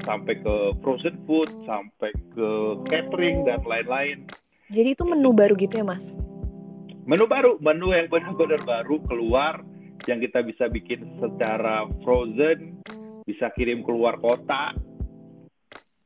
Sampai 0.00 0.40
ke 0.40 0.72
frozen 0.80 1.20
food 1.28 1.52
sampai 1.68 2.08
ke 2.32 2.48
catering 2.88 3.44
dan 3.44 3.60
lain-lain. 3.68 4.24
Jadi 4.72 4.96
itu 4.96 5.04
menu 5.04 5.36
baru 5.36 5.52
gitu 5.60 5.76
ya 5.76 5.84
mas? 5.84 6.16
Menu 7.04 7.28
baru 7.28 7.60
menu 7.60 7.92
yang 7.92 8.08
benar-benar 8.08 8.64
baru 8.64 8.96
keluar 9.04 9.60
yang 10.08 10.24
kita 10.24 10.40
bisa 10.40 10.72
bikin 10.72 11.04
secara 11.20 11.84
frozen 12.00 12.80
bisa 13.24 13.52
kirim 13.54 13.82
keluar 13.82 14.16
kota 14.20 14.74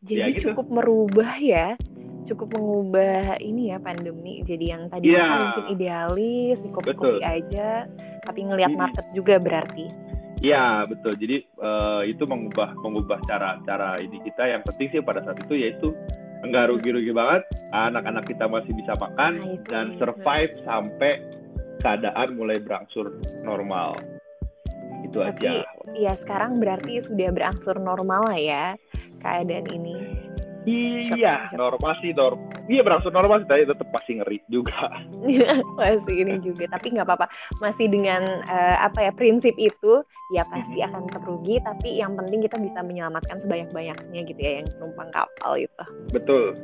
jadi 0.05 0.21
ya, 0.21 0.37
gitu. 0.37 0.53
cukup 0.53 0.67
merubah 0.71 1.33
ya 1.41 1.79
cukup 2.25 2.57
mengubah 2.57 3.37
ini 3.41 3.73
ya 3.73 3.77
pandemi 3.81 4.41
jadi 4.49 4.65
yang 4.77 4.83
tadi 4.89 5.13
yeah. 5.13 5.45
mungkin 5.45 5.67
idealis 5.77 6.57
di 6.65 6.69
kopi-kopi 6.73 7.21
aja 7.21 7.85
tapi 8.25 8.41
ngelihat 8.49 8.73
market 8.73 9.05
juga 9.13 9.37
berarti 9.37 10.15
Iya 10.45 10.85
betul. 10.85 11.17
Jadi 11.17 11.41
uh, 11.57 12.05
itu 12.05 12.29
mengubah 12.29 12.77
mengubah 12.77 13.17
cara 13.25 13.57
cara 13.65 13.97
ini 13.97 14.21
kita. 14.21 14.45
Yang 14.45 14.63
penting 14.69 14.89
sih 14.93 15.01
pada 15.01 15.25
saat 15.25 15.41
itu 15.41 15.57
yaitu 15.57 15.97
enggak 16.45 16.69
rugi-rugi 16.69 17.17
banget. 17.17 17.49
Anak-anak 17.73 18.29
kita 18.29 18.45
masih 18.45 18.77
bisa 18.77 18.93
makan 19.01 19.41
nah, 19.41 19.57
dan 19.65 19.97
survive 19.97 20.53
betul. 20.53 20.65
sampai 20.69 21.13
keadaan 21.81 22.29
mulai 22.37 22.61
berangsur 22.61 23.17
normal. 23.41 23.97
Itu 25.01 25.25
Tapi, 25.25 25.49
aja. 25.49 25.65
Iya 25.95 26.13
sekarang 26.19 26.59
berarti 26.59 26.99
sudah 26.99 27.31
berangsur 27.31 27.79
normal 27.79 28.27
lah 28.27 28.39
ya 28.39 28.65
keadaan 29.23 29.67
ini. 29.71 30.25
Iya, 30.65 31.53
normal 31.53 31.93
sih 32.01 32.17
normal. 32.17 32.49
Iya 32.73 32.81
berangsur 32.81 33.13
normal 33.13 33.45
sih, 33.45 33.49
tapi 33.53 33.69
tetap 33.69 33.89
pasti 33.93 34.17
ngeri 34.17 34.41
juga. 34.49 34.89
masih 35.79 36.17
ini 36.25 36.41
juga, 36.41 36.65
tapi 36.73 36.97
nggak 36.97 37.05
apa-apa. 37.05 37.29
Masih 37.61 37.93
dengan 37.93 38.25
uh, 38.49 38.77
apa 38.81 39.05
ya 39.05 39.13
prinsip 39.13 39.53
itu, 39.61 40.01
ya 40.33 40.41
pasti 40.49 40.81
mm 40.81 40.89
-hmm. 40.89 40.89
akan 40.89 41.03
terrugi. 41.13 41.57
Tapi 41.61 42.01
yang 42.01 42.17
penting 42.17 42.41
kita 42.49 42.57
bisa 42.57 42.81
menyelamatkan 42.81 43.37
sebanyak-banyaknya 43.45 44.21
gitu 44.25 44.41
ya, 44.41 44.65
yang 44.65 44.69
penumpang 44.73 45.13
kapal 45.13 45.53
itu. 45.61 45.85
Betul. 46.17 46.57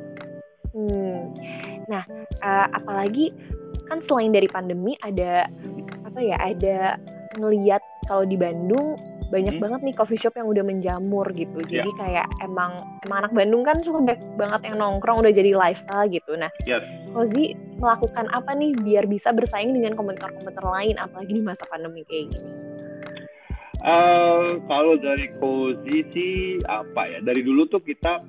Hmm. 0.73 1.29
Nah, 1.85 2.03
uh, 2.41 2.67
apalagi 2.73 3.29
kan 3.85 4.01
selain 4.01 4.33
dari 4.33 4.49
pandemi 4.49 4.97
ada 5.05 5.45
apa 6.09 6.19
ya? 6.19 6.41
Ada 6.41 6.97
ngeliat 7.37 7.83
kalau 8.09 8.25
di 8.25 8.35
Bandung 8.35 8.97
banyak 9.31 9.55
hmm. 9.57 9.63
banget 9.63 9.79
nih 9.87 9.95
coffee 9.95 10.19
shop 10.19 10.35
yang 10.35 10.51
udah 10.51 10.63
menjamur 10.67 11.25
gitu. 11.31 11.63
Jadi 11.63 11.87
yeah. 11.87 11.97
kayak 11.97 12.27
emang 12.43 12.75
emang 13.07 13.25
anak 13.25 13.31
Bandung 13.31 13.63
kan 13.63 13.79
suka 13.79 14.03
banyak 14.03 14.21
banget 14.35 14.61
yang 14.67 14.75
nongkrong 14.83 15.23
udah 15.23 15.31
jadi 15.31 15.55
lifestyle 15.55 16.05
gitu. 16.11 16.35
Nah, 16.35 16.51
yes. 16.67 16.83
Kozi 17.15 17.55
melakukan 17.79 18.27
apa 18.35 18.51
nih 18.53 18.75
biar 18.83 19.07
bisa 19.07 19.31
bersaing 19.31 19.71
dengan 19.71 19.95
komentar-komentar 19.95 20.61
lain 20.61 20.99
apalagi 20.99 21.31
di 21.39 21.41
masa 21.41 21.63
pandemi 21.71 22.03
kayak 22.05 22.35
gini? 22.35 22.51
Uh, 23.81 24.61
kalau 24.69 24.93
dari 24.99 25.31
Kozi 25.41 26.05
sih 26.13 26.33
apa 26.67 27.07
ya? 27.07 27.19
Dari 27.23 27.41
dulu 27.41 27.65
tuh 27.71 27.81
kita 27.81 28.21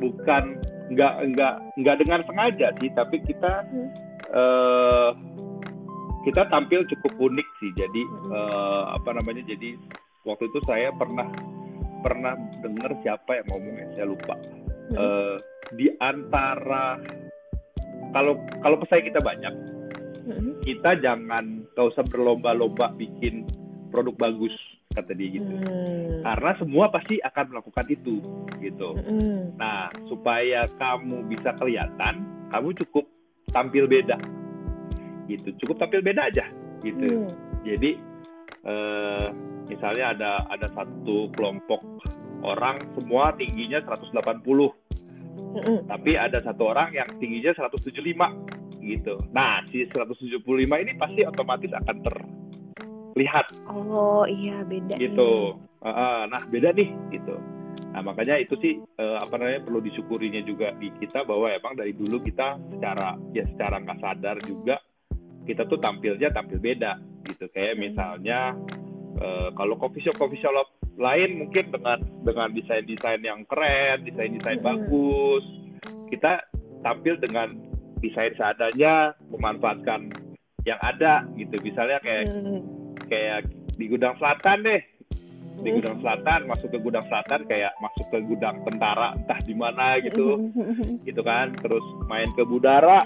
bukan 0.00 0.58
nggak 0.88 1.14
nggak 1.36 1.54
nggak 1.76 1.96
dengan 2.00 2.20
sengaja 2.24 2.72
sih, 2.80 2.90
tapi 2.96 3.20
kita 3.22 3.68
hmm. 3.68 3.88
uh, 4.32 5.10
kita 6.24 6.48
tampil 6.50 6.82
cukup 6.88 7.12
unik 7.20 7.48
sih. 7.60 7.70
Jadi 7.76 8.02
hmm. 8.02 8.32
uh, 8.32 8.96
apa 8.96 9.12
namanya? 9.14 9.44
Jadi 9.44 9.76
waktu 10.28 10.44
itu 10.52 10.60
saya 10.68 10.92
pernah 10.92 11.28
pernah 12.04 12.36
dengar 12.60 12.92
siapa 13.00 13.40
yang 13.40 13.46
ngomongnya 13.48 13.86
saya 13.96 14.06
lupa 14.06 14.34
hmm. 14.36 14.94
uh, 14.94 15.36
di 15.74 15.88
antara 15.98 17.00
kalau 18.12 18.36
kalau 18.60 18.76
pesaing 18.84 19.08
kita 19.08 19.20
banyak 19.24 19.54
hmm. 20.28 20.60
kita 20.62 21.00
jangan 21.00 21.64
gak 21.72 21.88
usah 21.96 22.04
berlomba-lomba 22.06 22.92
bikin 22.94 23.48
produk 23.88 24.14
bagus 24.28 24.52
kata 24.92 25.12
dia 25.16 25.28
gitu 25.40 25.52
hmm. 25.52 26.24
karena 26.24 26.52
semua 26.60 26.86
pasti 26.92 27.20
akan 27.20 27.44
melakukan 27.54 27.86
itu 27.88 28.16
gitu 28.60 28.88
hmm. 28.94 29.56
nah 29.56 29.88
supaya 30.06 30.64
kamu 30.76 31.24
bisa 31.28 31.56
kelihatan 31.56 32.24
kamu 32.52 32.72
cukup 32.84 33.04
tampil 33.52 33.84
beda 33.88 34.16
gitu 35.28 35.52
cukup 35.64 35.76
tampil 35.80 36.00
beda 36.00 36.32
aja 36.32 36.44
gitu 36.80 37.26
hmm. 37.26 37.28
jadi 37.64 37.90
uh, 38.64 39.26
misalnya 39.68 40.16
ada 40.16 40.32
ada 40.48 40.66
satu 40.72 41.28
kelompok 41.36 41.82
orang 42.42 42.78
semua 42.96 43.34
tingginya 43.34 43.82
180 43.84 44.14
mm 44.14 44.70
-hmm. 45.58 45.78
tapi 45.86 46.14
ada 46.14 46.38
satu 46.42 46.72
orang 46.72 46.94
yang 46.94 47.08
tingginya 47.18 47.52
175 47.54 47.98
gitu. 48.82 49.14
Nah 49.34 49.60
si 49.68 49.84
175 49.84 50.40
ini 50.56 50.92
pasti 50.96 51.20
otomatis 51.26 51.70
akan 51.74 51.96
terlihat. 52.02 53.46
Oh 53.68 54.24
iya 54.24 54.64
beda 54.64 54.96
gitu. 54.96 55.58
Uh, 55.78 56.26
nah 56.26 56.42
beda 56.48 56.74
nih 56.74 56.90
gitu. 57.12 57.36
Nah 57.94 58.00
makanya 58.02 58.40
itu 58.40 58.54
sih 58.58 58.74
uh, 58.98 59.18
apa 59.20 59.38
namanya 59.38 59.60
perlu 59.62 59.80
disyukurinya 59.82 60.42
juga 60.42 60.74
di 60.76 60.90
kita 60.98 61.22
bahwa 61.22 61.52
emang 61.52 61.74
dari 61.78 61.94
dulu 61.94 62.22
kita 62.22 62.58
secara 62.74 63.14
ya 63.34 63.44
secara 63.46 63.78
nggak 63.82 63.98
sadar 64.00 64.36
juga 64.42 64.76
kita 65.48 65.64
tuh 65.64 65.80
tampilnya 65.80 66.28
tampil 66.28 66.60
beda 66.60 67.00
gitu. 67.28 67.46
Kayak 67.52 67.76
misalnya 67.76 68.56
uh, 69.20 69.52
kalau 69.52 69.76
coffee 69.76 70.02
shop 70.02 70.16
coffee 70.16 70.40
shop 70.40 70.72
lain 70.98 71.46
mungkin 71.46 71.70
dengan 71.70 72.02
dengan 72.26 72.48
desain 72.50 72.82
desain 72.82 73.22
yang 73.22 73.46
keren 73.46 74.02
desain 74.02 74.34
desain 74.34 74.58
hmm. 74.58 74.66
bagus 74.66 75.44
kita 76.10 76.42
tampil 76.82 77.14
dengan 77.22 77.54
desain 78.02 78.34
seadanya 78.34 79.14
memanfaatkan 79.30 80.10
yang 80.66 80.78
ada 80.82 81.26
gitu. 81.38 81.56
Misalnya 81.62 81.98
kayak 82.02 82.24
hmm. 82.34 82.60
kayak 83.06 83.38
di 83.78 83.84
gudang 83.86 84.14
selatan 84.18 84.66
deh. 84.66 84.82
Di 85.58 85.74
gudang 85.74 85.98
selatan 85.98 86.46
masuk 86.46 86.70
ke 86.70 86.78
gudang 86.78 87.02
selatan 87.10 87.42
kayak 87.50 87.74
masuk 87.82 88.06
ke 88.14 88.18
gudang 88.22 88.62
tentara 88.62 89.18
entah 89.18 89.40
di 89.42 89.54
mana 89.58 89.98
gitu. 90.02 90.50
Gitu 91.06 91.20
kan 91.24 91.50
terus 91.58 91.82
main 92.06 92.30
ke 92.38 92.46
budara 92.46 93.02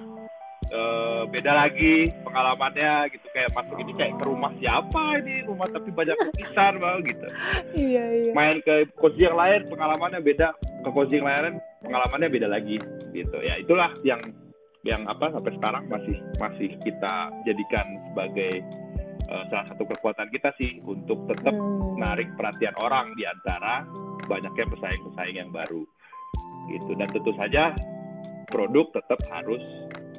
uh, 0.70 1.22
beda 1.26 1.52
lagi 1.52 2.12
pengalamannya 2.22 3.10
gitu. 3.10 3.26
Kayak 3.34 3.50
masuk 3.56 3.76
ini 3.82 3.92
kayak 3.98 4.14
ke 4.20 4.24
rumah 4.28 4.52
siapa 4.62 5.02
ini? 5.24 5.42
Rumah 5.42 5.66
tapi 5.72 5.90
banyak 5.90 6.16
lukisan 6.16 6.72
bang 6.78 6.98
gitu. 7.02 7.26
Iya, 7.74 8.04
iya. 8.22 8.32
main 8.36 8.56
ke 8.62 8.86
cozy 9.00 9.26
yang 9.26 9.36
lain 9.36 9.66
pengalamannya 9.66 10.20
beda. 10.22 10.54
Ke 10.86 10.90
cozy 10.92 11.18
yang 11.18 11.28
lain 11.28 11.58
pengalamannya 11.82 12.28
beda 12.30 12.48
lagi 12.48 12.76
gitu. 13.10 13.38
Ya 13.42 13.58
itulah 13.58 13.90
yang 14.06 14.20
yang 14.82 15.06
apa 15.06 15.30
sampai 15.30 15.52
sekarang 15.58 15.84
masih 15.86 16.16
masih 16.42 16.68
kita 16.82 17.30
jadikan 17.46 17.86
sebagai 18.10 18.66
uh, 19.30 19.44
salah 19.46 19.66
satu 19.70 19.86
kekuatan 19.86 20.26
kita 20.34 20.50
sih 20.58 20.82
untuk 20.82 21.22
tetap 21.30 21.54
hmm. 21.54 21.98
menarik 21.98 22.28
perhatian 22.34 22.74
orang 22.82 23.14
di 23.14 23.22
antara 23.26 23.86
banyaknya 24.26 24.66
pesaing-pesaing 24.70 25.36
yang 25.38 25.50
baru 25.54 25.82
gitu. 26.70 26.94
Dan 26.98 27.08
tentu 27.10 27.32
saja 27.38 27.74
produk 28.50 28.90
tetap 28.92 29.20
harus 29.32 29.62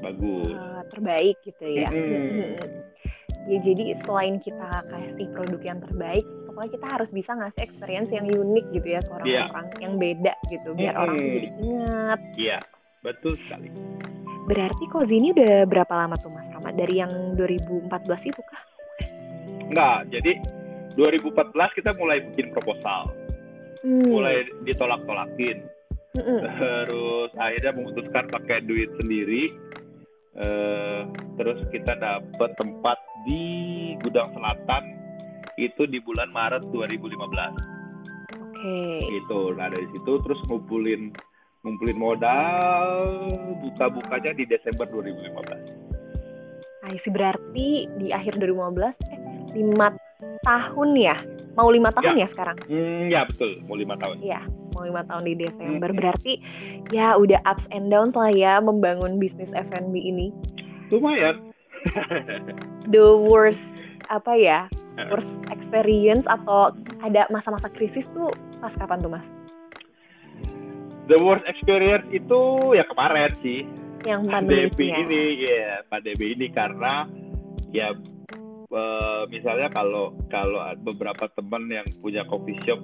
bagus. 0.03 0.51
Uh, 0.51 0.83
terbaik 0.91 1.37
gitu 1.47 1.65
ya. 1.65 1.87
Hmm. 1.87 2.59
ya 3.43 3.59
jadi 3.59 3.95
selain 4.03 4.39
kita 4.39 4.87
kasih 4.87 5.27
produk 5.35 5.61
yang 5.63 5.79
terbaik 5.83 6.23
pokoknya 6.47 6.71
kita 6.79 6.87
harus 6.95 7.09
bisa 7.09 7.31
ngasih 7.33 7.61
experience 7.65 8.09
yang 8.13 8.29
unik 8.29 8.65
gitu 8.77 8.87
ya 8.93 9.01
ke 9.01 9.09
orang-orang 9.09 9.67
yeah. 9.73 9.81
yang 9.81 9.93
beda 9.97 10.33
gitu 10.53 10.69
biar 10.77 10.93
hmm. 10.93 11.03
orang 11.03 11.15
jadi 11.17 11.49
ingat. 11.57 12.19
Iya 12.37 12.49
yeah, 12.53 12.61
betul 13.01 13.33
sekali. 13.35 13.73
Berarti 14.43 14.83
Kozi 14.91 15.17
ini 15.17 15.33
udah 15.33 15.65
berapa 15.65 15.93
lama 15.95 16.15
tuh 16.19 16.29
Mas 16.29 16.47
Rama? 16.51 16.69
Dari 16.75 16.99
yang 16.99 17.35
2014 17.39 17.89
itu 18.29 18.41
kah? 18.45 18.63
Enggak 19.71 19.97
jadi 20.13 20.31
2014 20.99 21.77
kita 21.79 21.91
mulai 21.97 22.21
bikin 22.31 22.53
proposal. 22.53 23.09
Hmm. 23.83 24.07
mulai 24.07 24.47
ditolak-tolakin. 24.63 25.67
Mm 26.13 26.39
terus 26.61 27.33
akhirnya 27.41 27.73
memutuskan 27.73 28.29
pakai 28.29 28.61
duit 28.63 28.85
sendiri 29.01 29.49
terus 31.43 31.59
kita 31.75 31.99
dapat 31.99 32.55
tempat 32.55 32.95
di 33.27 33.43
Gudang 33.99 34.31
Selatan 34.31 34.95
itu 35.59 35.83
di 35.83 35.99
bulan 35.99 36.31
Maret 36.31 36.71
2015 36.71 37.19
oke. 37.19 37.51
Okay. 38.55 39.03
gitu. 39.11 39.51
Nah 39.51 39.67
dari 39.67 39.83
situ 39.91 40.11
terus 40.23 40.39
ngumpulin 40.47 41.11
ngumpulin 41.67 41.99
modal 41.99 43.27
buka-bukanya 43.59 44.31
di 44.39 44.47
Desember 44.47 44.87
2015 44.87 45.91
Nah, 46.83 46.91
sih 46.99 47.15
berarti 47.15 47.87
di 47.95 48.11
akhir 48.11 48.39
2015 48.43 48.91
eh 49.11 49.19
lima 49.55 49.95
tahun 50.43 50.99
ya? 50.99 51.15
Mau 51.55 51.71
lima 51.71 51.91
tahun 51.95 52.19
ya, 52.19 52.23
ya 52.23 52.27
sekarang? 52.27 52.59
Mm, 52.67 53.07
ya 53.07 53.23
betul. 53.23 53.55
Mau 53.67 53.79
lima 53.79 53.95
tahun. 53.95 54.19
Ya 54.19 54.43
mau 54.73 54.83
lima 54.83 55.05
tahun 55.05 55.23
di 55.23 55.35
Desember. 55.37 55.89
Hmm. 55.93 55.99
berarti 56.01 56.33
ya 56.89 57.15
udah 57.15 57.39
ups 57.45 57.69
and 57.69 57.93
downs 57.93 58.17
lah 58.17 58.33
ya 58.33 58.57
membangun 58.59 59.21
bisnis 59.21 59.53
F&B 59.53 59.93
ini 59.95 60.33
lumayan. 60.91 61.53
The 62.93 63.05
worst 63.15 63.75
apa 64.11 64.35
ya 64.35 64.59
worst 65.09 65.39
experience 65.49 66.27
atau 66.29 66.75
ada 67.01 67.25
masa-masa 67.31 67.71
krisis 67.71 68.05
tuh 68.11 68.29
pas 68.59 68.73
kapan 68.75 68.99
tuh 69.01 69.11
mas? 69.11 69.27
The 71.11 71.19
worst 71.19 71.43
experience 71.47 72.07
itu 72.11 72.39
ya 72.75 72.87
kemarin 72.87 73.31
sih. 73.43 73.67
Yang 74.03 74.21
pandemi 74.27 74.87
ini 74.91 75.21
ya 75.47 75.83
pandemi 75.87 76.35
ini 76.35 76.47
karena 76.51 77.07
ya 77.71 77.95
uh, 78.71 79.23
misalnya 79.31 79.71
kalau 79.71 80.15
kalau 80.27 80.59
beberapa 80.83 81.27
teman 81.35 81.71
yang 81.71 81.87
punya 81.99 82.27
coffee 82.27 82.59
shop 82.67 82.79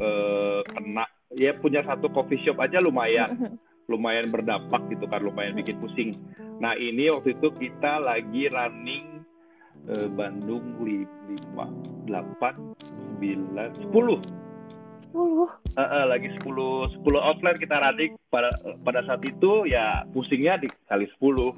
uh, 0.00 0.60
kena 0.68 1.04
ya 1.36 1.52
punya 1.56 1.84
satu 1.84 2.08
coffee 2.12 2.40
shop 2.44 2.60
aja 2.60 2.80
lumayan. 2.80 3.28
Mm-hmm. 3.32 3.67
Lumayan 3.88 4.28
berdampak 4.28 4.84
gitu 4.92 5.08
kan 5.08 5.24
lumayan 5.24 5.56
bikin 5.56 5.80
pusing. 5.80 6.12
Nah 6.60 6.76
ini 6.76 7.08
waktu 7.08 7.32
itu 7.32 7.48
kita 7.56 8.04
lagi 8.04 8.52
running 8.52 9.24
uh, 9.88 10.06
Bandung 10.12 10.76
lima 10.84 11.66
delapan 12.04 12.76
sembilan 12.84 13.72
sepuluh. 13.80 14.20
Sepuluh? 15.08 15.48
Uh, 15.72 15.80
uh, 15.80 16.04
lagi 16.04 16.28
sepuluh 16.36 16.92
sepuluh 16.92 17.20
outlet 17.24 17.56
kita 17.56 17.80
running. 17.80 18.12
Pada 18.28 18.52
pada 18.84 19.00
saat 19.08 19.24
itu 19.24 19.64
ya 19.64 20.04
pusingnya 20.12 20.60
dikali 20.60 21.08
sepuluh. 21.16 21.56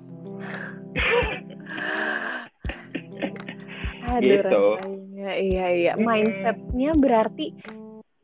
Aduh, 4.11 4.27
gitu. 4.27 4.64
rasanya. 4.79 5.33
Iya 5.35 5.66
iya. 5.71 5.93
Mindsetnya 5.99 6.95
berarti 6.95 7.55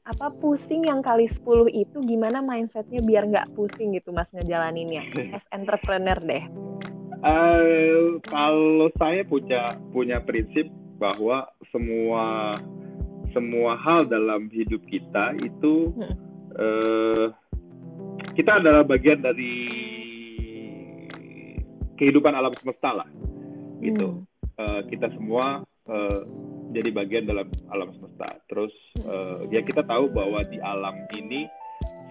apa 0.07 0.31
pusing 0.39 0.87
yang 0.87 1.03
kali 1.03 1.27
10 1.27 1.67
itu 1.75 1.99
gimana 2.07 2.39
mindsetnya 2.39 3.03
biar 3.03 3.27
nggak 3.27 3.51
pusing 3.59 3.99
gitu 3.99 4.15
mas 4.15 4.31
ngejalaninnya? 4.31 5.03
As 5.35 5.43
entrepreneur 5.51 6.15
deh. 6.23 6.47
Uh, 7.27 8.23
kalau 8.31 8.87
saya 9.03 9.27
punya 9.27 9.67
punya 9.91 10.23
prinsip 10.23 10.71
bahwa 11.03 11.51
semua 11.75 12.55
semua 13.35 13.75
hal 13.75 14.07
dalam 14.07 14.47
hidup 14.55 14.79
kita 14.87 15.35
itu 15.43 15.91
hmm. 15.91 16.15
uh, 16.55 17.27
kita 18.39 18.63
adalah 18.63 18.87
bagian 18.87 19.27
dari 19.27 19.67
kehidupan 21.99 22.31
alam 22.31 22.55
semesta 22.55 22.95
lah. 22.95 23.09
Gitu. 23.83 24.23
Hmm. 24.23 24.63
uh, 24.63 24.81
kita 24.87 25.11
semua 25.19 25.67
uh, 25.91 26.23
jadi 26.77 26.93
bagian 26.93 27.25
dalam 27.25 27.49
alam 27.73 27.89
semesta. 27.97 28.37
Terus 28.53 28.75
uh, 29.09 29.41
ya 29.49 29.65
kita 29.65 29.81
tahu 29.89 30.13
bahwa 30.13 30.45
di 30.45 30.61
alam 30.61 31.09
ini 31.17 31.49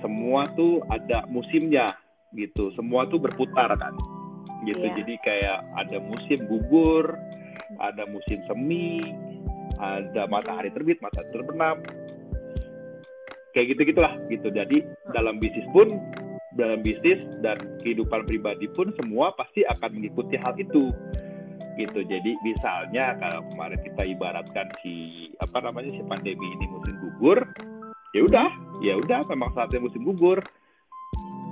semua 0.01 0.49
tuh 0.57 0.81
ada 0.89 1.29
musimnya 1.29 1.93
gitu. 2.33 2.73
Semua 2.73 3.05
tuh 3.05 3.21
berputar 3.21 3.69
kan. 3.77 3.93
Gitu. 4.65 4.81
Yeah. 4.81 4.97
Jadi 4.97 5.13
kayak 5.21 5.59
ada 5.77 5.97
musim 6.01 6.49
gugur, 6.49 7.13
ada 7.77 8.09
musim 8.09 8.41
semi, 8.49 8.97
ada 9.77 10.25
matahari 10.25 10.73
terbit, 10.73 10.97
matahari 11.05 11.29
terbenam. 11.29 11.77
Kayak 13.53 13.77
gitu-gitulah 13.77 14.13
gitu. 14.33 14.49
Jadi 14.49 14.81
dalam 15.13 15.37
bisnis 15.37 15.69
pun 15.69 15.87
dalam 16.55 16.79
bisnis 16.81 17.19
dan 17.43 17.59
kehidupan 17.83 18.23
pribadi 18.25 18.65
pun 18.71 18.89
semua 18.95 19.35
pasti 19.35 19.67
akan 19.67 19.99
mengikuti 19.99 20.39
hal 20.39 20.55
itu 20.55 20.89
gitu. 21.75 21.99
Jadi 22.03 22.39
misalnya 22.41 23.15
kalau 23.19 23.43
kemarin 23.51 23.79
kita 23.83 24.03
ibaratkan 24.07 24.67
si 24.81 25.27
apa 25.39 25.59
namanya 25.63 25.91
si 25.91 26.01
pandemi 26.07 26.47
ini 26.59 26.65
musim 26.71 26.95
gugur 26.99 27.39
ya 28.15 28.21
udah 28.23 28.47
ya 28.79 28.93
udah 28.95 29.19
memang 29.27 29.51
saatnya 29.53 29.83
musim 29.83 30.01
gugur. 30.07 30.39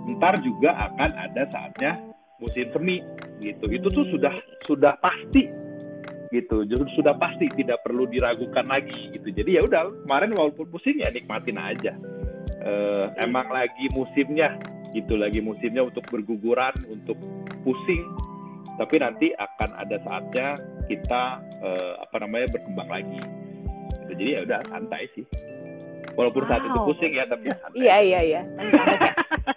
Ntar 0.03 0.43
juga 0.43 0.75
akan 0.91 1.11
ada 1.15 1.43
saatnya 1.47 1.99
musim 2.39 2.67
semi 2.71 2.99
gitu. 3.39 3.67
Itu 3.71 3.87
tuh 3.91 4.07
sudah 4.11 4.35
sudah 4.67 4.95
pasti 4.99 5.47
gitu. 6.33 6.65
Justru 6.65 7.03
sudah 7.03 7.15
pasti 7.15 7.47
tidak 7.53 7.83
perlu 7.85 8.09
diragukan 8.09 8.65
lagi 8.67 9.11
gitu. 9.13 9.29
Jadi 9.29 9.59
ya 9.59 9.61
udah 9.63 9.91
kemarin 10.07 10.31
walaupun 10.33 10.67
pusing 10.71 10.99
ya 10.99 11.11
nikmatin 11.11 11.59
aja. 11.59 11.93
Uh, 12.63 13.11
emang 13.19 13.47
lagi 13.51 13.91
musimnya 13.91 14.55
gitu. 14.91 15.15
Lagi 15.15 15.39
musimnya 15.39 15.83
untuk 15.83 16.03
berguguran 16.09 16.73
untuk 16.91 17.15
pusing 17.63 18.03
tapi 18.77 18.95
nanti 18.97 19.27
akan 19.37 19.69
ada 19.77 19.97
saatnya 20.01 20.47
kita 20.89 21.41
uh, 21.61 21.93
apa 22.01 22.15
namanya 22.25 22.47
berkembang 22.53 22.89
lagi. 22.89 23.19
Gitu. 24.03 24.11
jadi 24.13 24.23
ya 24.35 24.39
udah 24.45 24.59
santai 24.69 25.03
sih. 25.15 25.25
Walaupun 26.13 26.45
wow. 26.45 26.49
saat 26.53 26.61
itu 26.61 26.79
pusing 26.85 27.13
ya 27.15 27.23
tapi 27.25 27.49
ya 27.49 27.55
santai. 27.57 27.77
Iya 27.79 27.97
iya 28.01 28.19
iya. 28.21 28.41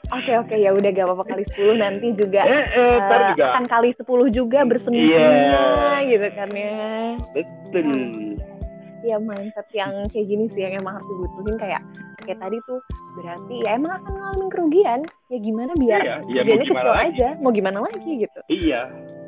Oke 0.07 0.33
oke 0.39 0.55
ya 0.55 0.71
udah 0.71 0.91
gak 0.95 1.07
apa-apa 1.07 1.25
kali 1.35 1.45
10 1.45 1.83
nanti 1.83 2.07
juga, 2.15 2.47
eh, 2.47 2.65
eh, 2.79 2.95
uh, 2.97 3.35
juga. 3.35 3.45
akan 3.59 3.65
kali 3.67 3.91
10 3.99 4.07
juga 4.31 4.63
bersemi 4.63 5.11
yeah. 5.11 5.99
gitu 6.07 6.29
kan 6.31 6.49
ya. 6.55 7.19
Betul. 7.35 7.85
hmm 7.85 8.36
ya 9.05 9.17
mindset 9.21 9.69
yang 9.75 9.93
kayak 10.09 10.27
gini 10.29 10.45
sih 10.49 10.65
yang 10.65 10.81
emang 10.81 11.01
harus 11.01 11.09
dibutuhin. 11.09 11.57
Kayak 11.59 11.83
kayak 12.25 12.39
tadi 12.41 12.57
tuh 12.65 12.81
berarti 13.19 13.55
ya 13.65 13.71
emang 13.77 13.93
akan 14.01 14.13
ngalamin 14.17 14.49
kerugian. 14.53 15.01
Ya 15.33 15.39
gimana 15.43 15.73
biar 15.75 16.01
iya, 16.01 16.17
iya, 16.31 16.43
mau 16.47 16.63
gimana 16.63 16.91
lagi. 16.93 17.05
aja 17.11 17.29
mau 17.43 17.53
gimana 17.53 17.79
lagi 17.85 18.11
gitu. 18.25 18.41
Iya. 18.49 18.83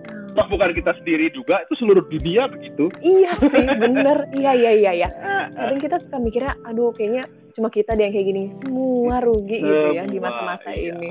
Hmm. 0.08 0.36
toh 0.36 0.46
bukan 0.54 0.70
kita 0.76 0.92
sendiri 1.02 1.32
juga 1.34 1.64
itu 1.66 1.74
seluruh 1.82 2.04
dunia 2.06 2.46
begitu. 2.46 2.92
Iya 3.02 3.32
sih 3.42 3.64
bener. 3.64 4.18
Iya 4.38 4.52
iya 4.54 4.72
iya 4.76 4.92
ya 5.04 5.08
kadang 5.56 5.80
kita 5.82 5.96
suka 5.98 6.16
mikirnya 6.22 6.54
aduh 6.62 6.94
kayaknya 6.94 7.26
cuma 7.58 7.72
kita 7.72 7.96
deh 7.98 8.06
yang 8.06 8.14
kayak 8.14 8.26
gini. 8.28 8.44
Semua 8.62 9.18
rugi 9.18 9.58
gitu 9.58 9.86
ya 9.96 10.04
di 10.06 10.18
masa-masa 10.22 10.70
iya. 10.76 10.94
ini 10.94 11.10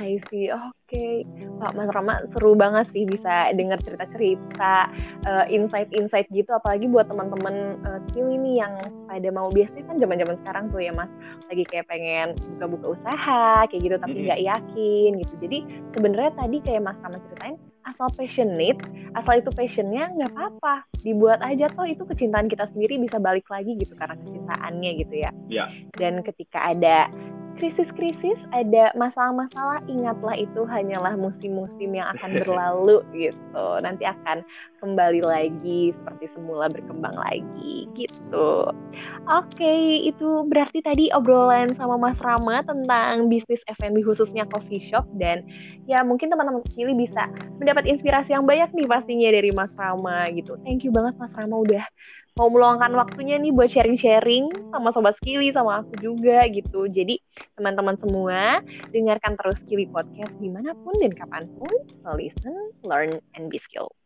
I 0.00 0.16
see. 0.32 0.48
Oke, 0.48 0.72
okay. 0.88 1.12
Pak 1.60 1.76
Mas 1.76 1.92
Rama 1.92 2.24
seru 2.32 2.56
banget 2.56 2.88
sih 2.88 3.04
bisa 3.04 3.52
dengar 3.52 3.76
cerita-cerita, 3.84 4.88
uh, 5.28 5.44
insight-insight 5.52 6.26
gitu. 6.32 6.50
Apalagi 6.56 6.88
buat 6.88 7.12
teman-teman 7.12 7.76
uh, 7.84 8.00
skill 8.08 8.32
ini 8.32 8.56
yang 8.56 8.72
pada 9.06 9.28
mau 9.28 9.52
biasanya 9.52 9.84
kan 9.92 9.96
zaman-zaman 10.00 10.36
sekarang 10.40 10.64
tuh 10.72 10.80
ya 10.80 10.92
Mas, 10.96 11.12
lagi 11.52 11.64
kayak 11.68 11.86
pengen 11.86 12.32
buka-buka 12.56 12.86
usaha 12.96 13.68
kayak 13.68 13.82
gitu, 13.84 13.96
tapi 14.00 14.24
nggak 14.24 14.40
mm 14.40 14.48
-hmm. 14.48 14.52
yakin 14.56 15.10
gitu. 15.20 15.34
Jadi 15.44 15.58
sebenarnya 15.92 16.32
tadi 16.34 16.56
kayak 16.64 16.82
Mas 16.82 16.98
Rama 17.04 17.20
ceritain, 17.20 17.60
asal 17.84 18.08
passionate, 18.12 18.80
asal 19.16 19.40
itu 19.40 19.50
passionnya 19.52 20.08
nggak 20.16 20.32
apa-apa, 20.32 20.84
dibuat 21.02 21.40
aja 21.40 21.66
toh 21.72 21.84
itu 21.88 22.04
kecintaan 22.04 22.46
kita 22.46 22.68
sendiri 22.70 23.00
bisa 23.00 23.16
balik 23.16 23.48
lagi 23.48 23.76
gitu 23.76 23.96
karena 23.96 24.16
kecintaannya 24.20 24.90
gitu 25.00 25.14
ya. 25.16 25.30
Iya. 25.48 25.64
Dan 25.96 26.20
ketika 26.24 26.70
ada 26.70 27.08
krisis-krisis, 27.60 28.48
ada 28.56 28.88
masalah-masalah, 28.96 29.84
ingatlah 29.84 30.32
itu 30.32 30.64
hanyalah 30.64 31.12
musim-musim 31.20 31.92
yang 31.92 32.08
akan 32.16 32.32
berlalu 32.40 33.04
gitu. 33.12 33.66
Nanti 33.84 34.08
akan 34.08 34.40
kembali 34.80 35.20
lagi 35.20 35.92
seperti 35.92 36.24
semula 36.32 36.72
berkembang 36.72 37.12
lagi 37.12 37.84
gitu. 37.92 38.72
Oke, 39.28 40.00
itu 40.00 40.48
berarti 40.48 40.80
tadi 40.80 41.12
obrolan 41.12 41.76
sama 41.76 42.00
Mas 42.00 42.16
Rama 42.24 42.64
tentang 42.64 43.28
bisnis 43.28 43.60
F&B 43.76 44.00
khususnya 44.00 44.48
coffee 44.48 44.80
shop 44.80 45.04
dan 45.20 45.44
ya 45.84 46.00
mungkin 46.00 46.32
teman-teman 46.32 46.64
sekali 46.64 46.96
bisa 46.96 47.28
mendapat 47.60 47.84
inspirasi 47.84 48.32
yang 48.32 48.48
banyak 48.48 48.72
nih 48.72 48.88
pastinya 48.88 49.28
dari 49.28 49.52
Mas 49.52 49.76
Rama 49.76 50.32
gitu. 50.32 50.56
Thank 50.64 50.88
you 50.88 50.90
banget 50.90 51.20
Mas 51.20 51.36
Rama 51.36 51.60
udah 51.60 51.84
mau 52.38 52.48
meluangkan 52.48 52.92
waktunya 52.96 53.36
nih 53.38 53.52
buat 53.52 53.68
sharing-sharing 53.68 54.48
sama 54.72 54.88
sobat 54.94 55.14
Skilly 55.18 55.50
sama 55.52 55.84
aku 55.84 55.94
juga 56.00 56.46
gitu. 56.48 56.88
Jadi 56.88 57.20
teman-teman 57.58 57.96
semua 58.00 58.64
dengarkan 58.94 59.36
terus 59.36 59.60
Skilly 59.62 59.86
Podcast 59.90 60.34
di 60.40 60.48
mana 60.48 60.72
pun 60.82 60.94
dan 60.98 61.12
kapan 61.12 61.44
pun. 61.58 61.72
So 62.02 62.16
listen, 62.16 62.74
learn, 62.86 63.20
and 63.36 63.52
be 63.52 63.60
skilled. 63.60 63.99